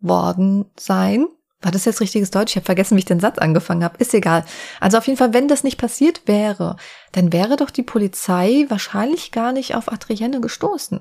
[0.00, 1.26] worden sein.
[1.60, 2.52] War das jetzt richtiges Deutsch?
[2.52, 3.98] Ich habe vergessen, wie ich den Satz angefangen habe.
[3.98, 4.44] Ist egal.
[4.80, 6.76] Also auf jeden Fall, wenn das nicht passiert wäre,
[7.12, 11.00] dann wäre doch die Polizei wahrscheinlich gar nicht auf Adrienne gestoßen.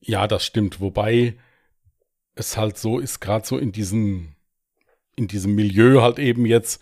[0.00, 0.80] Ja, das stimmt.
[0.80, 1.36] Wobei
[2.34, 4.36] es halt so ist, gerade so in diesem,
[5.16, 6.80] in diesem Milieu halt eben jetzt,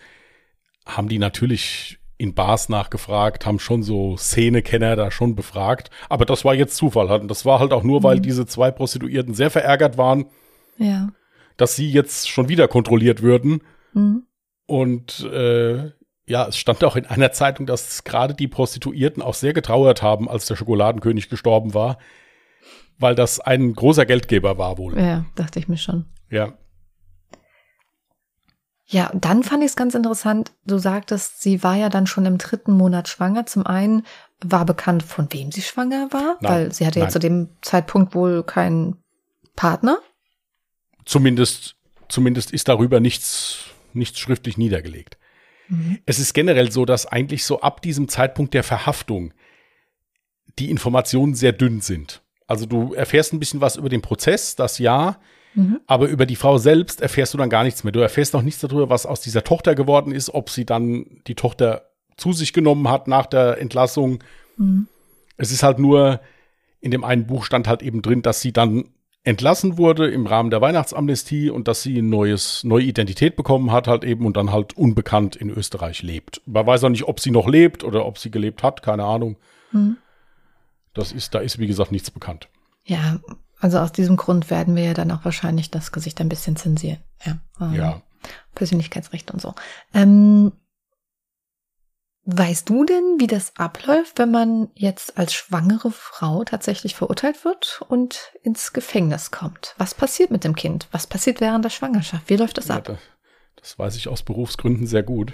[0.86, 5.90] haben die natürlich in Bars nachgefragt, haben schon so Szenekenner da schon befragt.
[6.08, 7.08] Aber das war jetzt Zufall.
[7.20, 8.04] Und das war halt auch nur, mhm.
[8.04, 10.26] weil diese zwei Prostituierten sehr verärgert waren,
[10.76, 11.08] ja.
[11.56, 13.62] dass sie jetzt schon wieder kontrolliert würden.
[13.92, 14.24] Mhm.
[14.66, 15.92] Und äh,
[16.26, 20.28] ja, es stand auch in einer Zeitung, dass gerade die Prostituierten auch sehr getrauert haben,
[20.28, 21.98] als der Schokoladenkönig gestorben war,
[22.98, 24.98] weil das ein großer Geldgeber war wohl.
[24.98, 26.04] Ja, dachte ich mir schon.
[26.30, 26.52] Ja.
[28.90, 32.38] Ja, dann fand ich es ganz interessant, du sagtest, sie war ja dann schon im
[32.38, 33.44] dritten Monat schwanger.
[33.44, 34.06] Zum einen
[34.40, 38.14] war bekannt, von wem sie schwanger war, nein, weil sie hatte ja zu dem Zeitpunkt
[38.14, 38.96] wohl keinen
[39.56, 39.98] Partner.
[41.04, 41.76] Zumindest,
[42.08, 45.18] zumindest ist darüber nichts, nichts schriftlich niedergelegt.
[45.68, 45.98] Mhm.
[46.06, 49.34] Es ist generell so, dass eigentlich so ab diesem Zeitpunkt der Verhaftung
[50.58, 52.22] die Informationen sehr dünn sind.
[52.46, 55.20] Also du erfährst ein bisschen was über den Prozess, das ja,
[55.58, 55.80] Mhm.
[55.88, 57.90] Aber über die Frau selbst erfährst du dann gar nichts mehr.
[57.92, 61.34] Du erfährst noch nichts darüber, was aus dieser Tochter geworden ist, ob sie dann die
[61.34, 64.22] Tochter zu sich genommen hat nach der Entlassung.
[64.56, 64.86] Mhm.
[65.36, 66.20] Es ist halt nur,
[66.80, 68.84] in dem einen Buch stand halt eben drin, dass sie dann
[69.24, 73.88] entlassen wurde im Rahmen der Weihnachtsamnestie und dass sie ein neues, neue Identität bekommen hat
[73.88, 76.40] halt eben und dann halt unbekannt in Österreich lebt.
[76.46, 79.36] Man weiß auch nicht, ob sie noch lebt oder ob sie gelebt hat, keine Ahnung.
[79.72, 79.96] Mhm.
[80.94, 82.48] Das ist, da ist wie gesagt nichts bekannt.
[82.84, 83.18] Ja,
[83.60, 86.98] also aus diesem Grund werden wir ja dann auch wahrscheinlich das Gesicht ein bisschen zensieren.
[87.24, 87.38] Ja.
[87.72, 88.02] ja.
[88.54, 89.54] Persönlichkeitsrechte und so.
[89.94, 90.52] Ähm,
[92.24, 97.80] weißt du denn, wie das abläuft, wenn man jetzt als schwangere Frau tatsächlich verurteilt wird
[97.88, 99.74] und ins Gefängnis kommt?
[99.78, 100.88] Was passiert mit dem Kind?
[100.92, 102.28] Was passiert während der Schwangerschaft?
[102.28, 102.84] Wie läuft das Ja, ab?
[102.84, 102.98] da-
[103.56, 105.32] das weiß ich aus Berufsgründen sehr gut.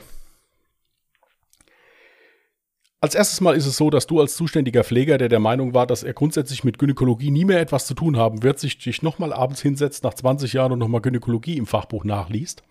[3.05, 5.87] Als erstes Mal ist es so, dass du als zuständiger Pfleger, der der Meinung war,
[5.87, 9.35] dass er grundsätzlich mit Gynäkologie nie mehr etwas zu tun haben wird, sich dich nochmal
[9.35, 12.63] abends hinsetzt nach 20 Jahren und nochmal Gynäkologie im Fachbuch nachliest.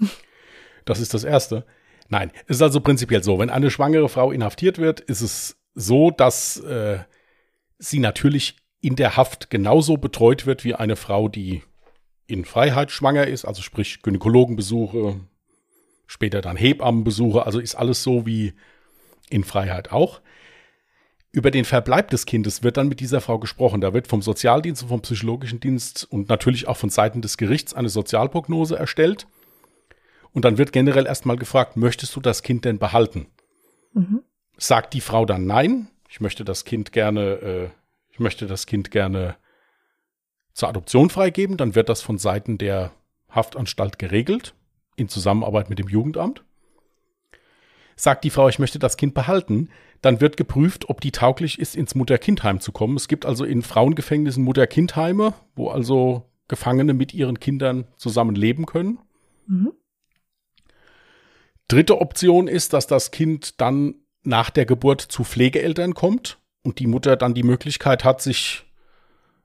[0.86, 1.64] Das ist das Erste.
[2.08, 6.10] Nein, es ist also prinzipiell so, wenn eine schwangere Frau inhaftiert wird, ist es so,
[6.10, 6.98] dass äh,
[7.78, 11.62] sie natürlich in der Haft genauso betreut wird wie eine Frau, die
[12.26, 15.20] in Freiheit schwanger ist, also sprich Gynäkologenbesuche,
[16.06, 18.52] später dann Hebammenbesuche, also ist alles so wie
[19.30, 20.20] in Freiheit auch.
[21.32, 23.80] Über den Verbleib des Kindes wird dann mit dieser Frau gesprochen.
[23.80, 27.74] Da wird vom Sozialdienst und vom psychologischen Dienst und natürlich auch von Seiten des Gerichts
[27.74, 29.26] eine Sozialprognose erstellt.
[30.32, 33.26] Und dann wird generell erstmal gefragt, möchtest du das Kind denn behalten?
[33.92, 34.22] Mhm.
[34.56, 37.68] Sagt die Frau dann nein, ich möchte das Kind gerne, äh,
[38.10, 39.36] ich möchte das Kind gerne
[40.54, 42.92] zur Adoption freigeben, dann wird das von Seiten der
[43.28, 44.54] Haftanstalt geregelt,
[44.96, 46.42] in Zusammenarbeit mit dem Jugendamt.
[47.96, 49.70] Sagt die Frau, ich möchte das Kind behalten,
[50.02, 52.96] dann wird geprüft, ob die tauglich ist, ins Mutter-Kind-Heim zu kommen.
[52.96, 58.98] Es gibt also in Frauengefängnissen Mutter-Kind-Heime, wo also Gefangene mit ihren Kindern zusammen leben können.
[59.46, 59.72] Mhm.
[61.68, 66.86] Dritte Option ist, dass das Kind dann nach der Geburt zu Pflegeeltern kommt und die
[66.86, 68.64] Mutter dann die Möglichkeit hat, sich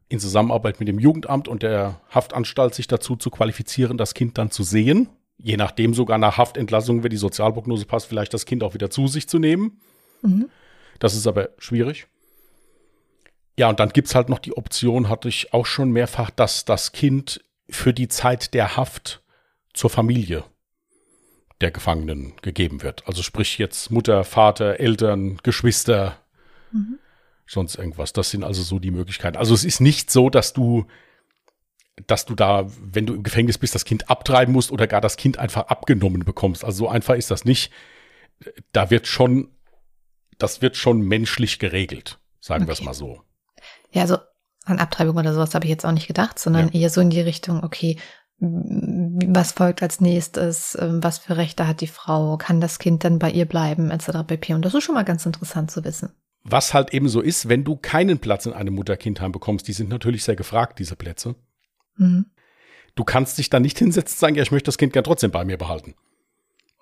[0.10, 4.52] in Zusammenarbeit mit dem Jugendamt und der Haftanstalt sich dazu zu qualifizieren, das Kind dann
[4.52, 5.10] zu sehen.
[5.44, 9.08] Je nachdem sogar nach Haftentlassung, wenn die Sozialprognose passt, vielleicht das Kind auch wieder zu
[9.08, 9.82] sich zu nehmen.
[10.22, 10.50] Mhm.
[11.00, 12.08] Das ist aber schwierig.
[13.58, 16.92] Ja, und dann gibt's halt noch die Option, hatte ich auch schon mehrfach, dass das
[16.92, 19.24] Kind für die Zeit der Haft
[19.74, 20.44] zur Familie
[21.60, 23.08] der Gefangenen gegeben wird.
[23.08, 26.18] Also sprich jetzt Mutter, Vater, Eltern, Geschwister,
[26.72, 27.00] Mhm.
[27.46, 28.14] sonst irgendwas.
[28.14, 29.38] Das sind also so die Möglichkeiten.
[29.38, 30.86] Also es ist nicht so, dass du,
[32.08, 35.18] dass du da, wenn du im Gefängnis bist, das Kind abtreiben musst oder gar das
[35.18, 36.64] Kind einfach abgenommen bekommst.
[36.64, 37.72] Also so einfach ist das nicht.
[38.72, 39.50] Da wird schon,
[40.38, 42.86] das wird schon menschlich geregelt, sagen wir es Okay.
[42.86, 43.22] mal so.
[43.92, 44.18] Ja, also
[44.66, 46.82] an Abtreibung oder sowas habe ich jetzt auch nicht gedacht, sondern Ja.
[46.82, 47.98] eher so in die Richtung, okay,
[48.40, 53.20] was folgt als nächstes, ähm, was für Rechte hat die Frau, kann das Kind dann
[53.20, 54.24] bei ihr bleiben, etc.
[54.26, 54.54] pp.
[54.56, 56.10] Und das ist schon mal ganz interessant zu wissen.
[56.44, 59.90] Was halt eben so ist, wenn du keinen Platz in einem Mutter-Kind-Heim bekommst, die sind
[59.90, 61.36] natürlich sehr gefragt, diese Plätze.
[62.02, 62.26] Mhm.
[62.96, 65.32] Du kannst dich dann nicht hinsetzen und sagen, ja, ich möchte das Kind gern trotzdem
[65.32, 65.96] bei mir behalten.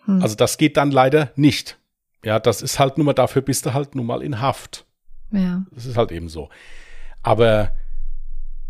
[0.06, 0.24] Hm.
[0.24, 1.78] Also das geht dann leider nicht.
[2.24, 4.86] Ja, das ist halt nur mal, dafür bist du halt nun mal in Haft.
[5.32, 5.66] Ja.
[5.72, 6.50] Das ist halt eben so.
[7.22, 7.72] Aber,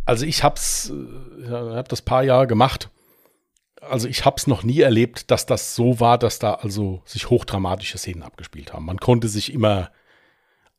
[0.05, 2.89] also ich hab's, äh, ja, hab das paar Jahre gemacht.
[3.79, 7.97] Also ich hab's noch nie erlebt, dass das so war, dass da also sich hochdramatische
[7.97, 8.85] Szenen abgespielt haben.
[8.85, 9.91] Man konnte sich immer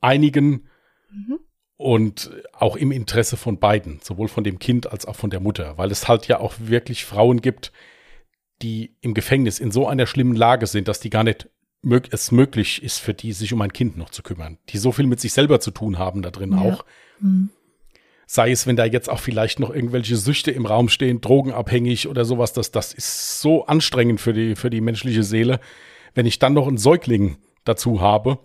[0.02, 0.68] einigen
[1.10, 1.40] Mhm.
[1.80, 5.78] Und auch im Interesse von beiden, sowohl von dem Kind als auch von der Mutter,
[5.78, 7.72] weil es halt ja auch wirklich Frauen gibt,
[8.60, 11.48] die im Gefängnis in so einer schlimmen Lage sind, dass die gar nicht
[11.80, 14.92] mög es möglich ist für die, sich um ein Kind noch zu kümmern, die so
[14.92, 16.58] viel mit sich selber zu tun haben da drin Ja.
[16.58, 16.84] auch.
[17.18, 17.48] Mhm.
[18.26, 22.26] Sei es, wenn da jetzt auch vielleicht noch irgendwelche Süchte im Raum stehen, drogenabhängig oder
[22.26, 25.60] sowas, das, das ist so anstrengend für die, für die menschliche Seele.
[26.14, 28.38] Wenn ich dann noch einen Säugling dazu habe,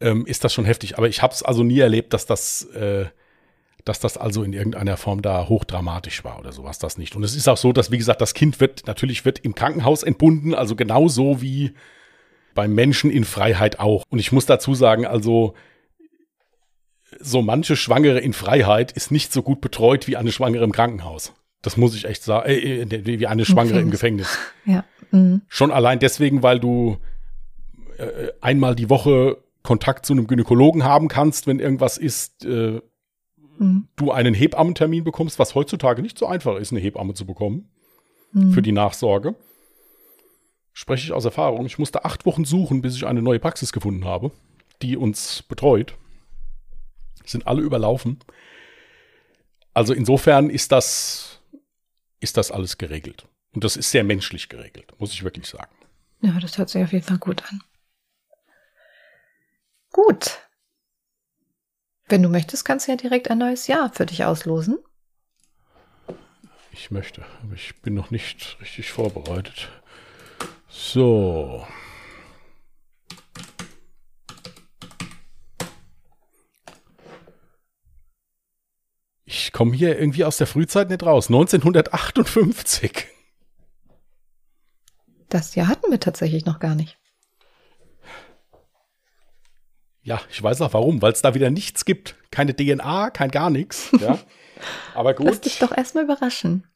[0.00, 0.98] ähm, ist das schon heftig.
[0.98, 3.06] Aber ich habe es also nie erlebt, dass das, äh,
[3.84, 7.16] dass das also in irgendeiner Form da hochdramatisch war oder sowas, das nicht.
[7.16, 10.02] Und es ist auch so, dass, wie gesagt, das Kind wird, natürlich wird im Krankenhaus
[10.02, 11.74] entbunden, also genauso wie
[12.54, 14.04] beim Menschen in Freiheit auch.
[14.10, 15.54] Und ich muss dazu sagen, also
[17.20, 21.32] so manche Schwangere in Freiheit ist nicht so gut betreut wie eine Schwangere im Krankenhaus.
[21.62, 24.38] Das muss ich echt sagen, äh, äh, wie eine Schwangere im Gefängnis.
[24.64, 24.84] Ja.
[25.10, 25.42] Mhm.
[25.48, 26.98] Schon allein deswegen, weil du
[27.98, 29.38] äh, einmal die Woche
[29.68, 32.80] Kontakt zu einem Gynäkologen haben kannst, wenn irgendwas ist, äh,
[33.58, 33.88] Mhm.
[33.96, 37.68] du einen Hebammentermin bekommst, was heutzutage nicht so einfach ist, eine Hebamme zu bekommen
[38.32, 38.52] Mhm.
[38.52, 39.34] für die Nachsorge.
[40.72, 41.66] Spreche ich aus Erfahrung.
[41.66, 44.30] Ich musste acht Wochen suchen, bis ich eine neue Praxis gefunden habe,
[44.80, 45.96] die uns betreut.
[47.26, 48.20] Sind alle überlaufen.
[49.74, 51.40] Also insofern ist das,
[52.20, 53.26] ist das alles geregelt.
[53.54, 55.74] Und das ist sehr menschlich geregelt, muss ich wirklich sagen.
[56.22, 57.60] Ja, das hört sich auf jeden Fall gut an.
[60.06, 60.38] Gut.
[62.06, 64.78] Wenn du möchtest, kannst du ja direkt ein neues Jahr für dich auslosen.
[66.70, 69.68] Ich möchte, aber ich bin noch nicht richtig vorbereitet.
[70.68, 71.66] So.
[79.24, 81.26] Ich komme hier irgendwie aus der Frühzeit nicht raus.
[81.26, 83.08] 1958.
[85.28, 86.96] Das ja hatten wir tatsächlich noch gar nicht.
[90.08, 92.14] Ja, ich weiß auch warum, weil es da wieder nichts gibt.
[92.30, 93.90] Keine DNA, kein gar nichts.
[94.00, 94.18] Ja.
[94.94, 95.26] Aber gut.
[95.26, 96.66] Lass dich doch erstmal überraschen.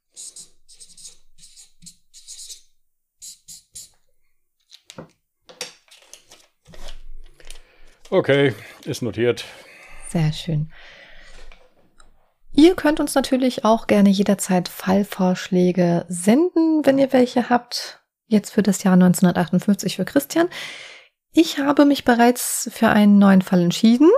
[8.11, 8.55] Okay,
[8.85, 9.47] ist notiert.
[10.11, 10.71] Sehr schön.
[12.53, 18.03] Ihr könnt uns natürlich auch gerne jederzeit Fallvorschläge senden, wenn ihr welche habt.
[18.27, 20.51] Jetzt für das Jahr 1958 für Christian.
[21.35, 24.11] Ich habe mich bereits für einen neuen Fall entschieden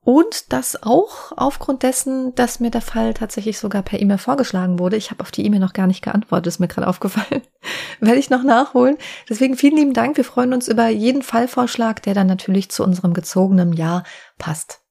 [0.00, 4.96] und das auch aufgrund dessen, dass mir der Fall tatsächlich sogar per E-Mail vorgeschlagen wurde.
[4.96, 7.42] Ich habe auf die E-Mail noch gar nicht geantwortet, ist mir gerade aufgefallen.
[8.00, 8.96] Werde ich noch nachholen.
[9.28, 10.16] Deswegen vielen lieben Dank.
[10.16, 14.02] Wir freuen uns über jeden Fallvorschlag, der dann natürlich zu unserem gezogenen Jahr
[14.38, 14.81] passt.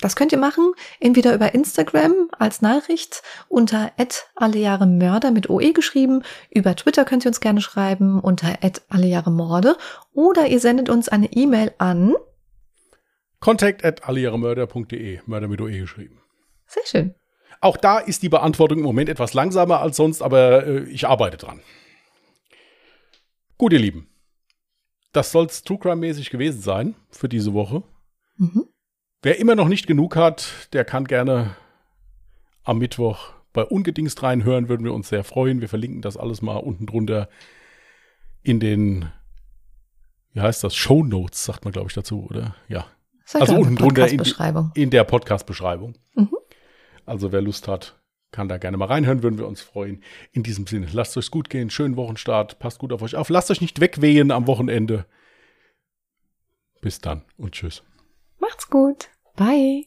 [0.00, 3.92] Das könnt ihr machen, entweder über Instagram als Nachricht unter
[4.36, 8.58] allejahremörder mit OE geschrieben, über Twitter könnt ihr uns gerne schreiben unter
[8.90, 9.76] allejahremorde
[10.12, 12.14] oder ihr sendet uns eine E-Mail an
[13.40, 16.20] Contact allejahremörder.de, Mörder mit OE geschrieben.
[16.66, 17.14] Sehr schön.
[17.60, 21.36] Auch da ist die Beantwortung im Moment etwas langsamer als sonst, aber äh, ich arbeite
[21.36, 21.60] dran.
[23.56, 24.08] Gut, ihr Lieben.
[25.12, 27.82] Das soll es True Crime-mäßig gewesen sein für diese Woche.
[28.36, 28.68] Mhm.
[29.22, 31.56] Wer immer noch nicht genug hat, der kann gerne
[32.62, 35.60] am Mittwoch bei Ungedingst reinhören, würden wir uns sehr freuen.
[35.60, 37.28] Wir verlinken das alles mal unten drunter
[38.42, 39.10] in den,
[40.32, 42.54] wie heißt das, Show Notes, sagt man, glaube ich, dazu, oder?
[42.68, 42.86] Ja.
[43.34, 44.22] also unten drunter in,
[44.74, 45.94] in der Podcast-Beschreibung.
[46.14, 46.36] Mhm.
[47.04, 47.98] Also wer Lust hat,
[48.30, 50.04] kann da gerne mal reinhören, würden wir uns freuen.
[50.32, 53.50] In diesem Sinne, lasst euch gut gehen, schönen Wochenstart, passt gut auf euch auf, lasst
[53.50, 55.06] euch nicht wegwehen am Wochenende.
[56.80, 57.82] Bis dann und tschüss.
[58.38, 59.08] Macht's gut.
[59.36, 59.86] Bye.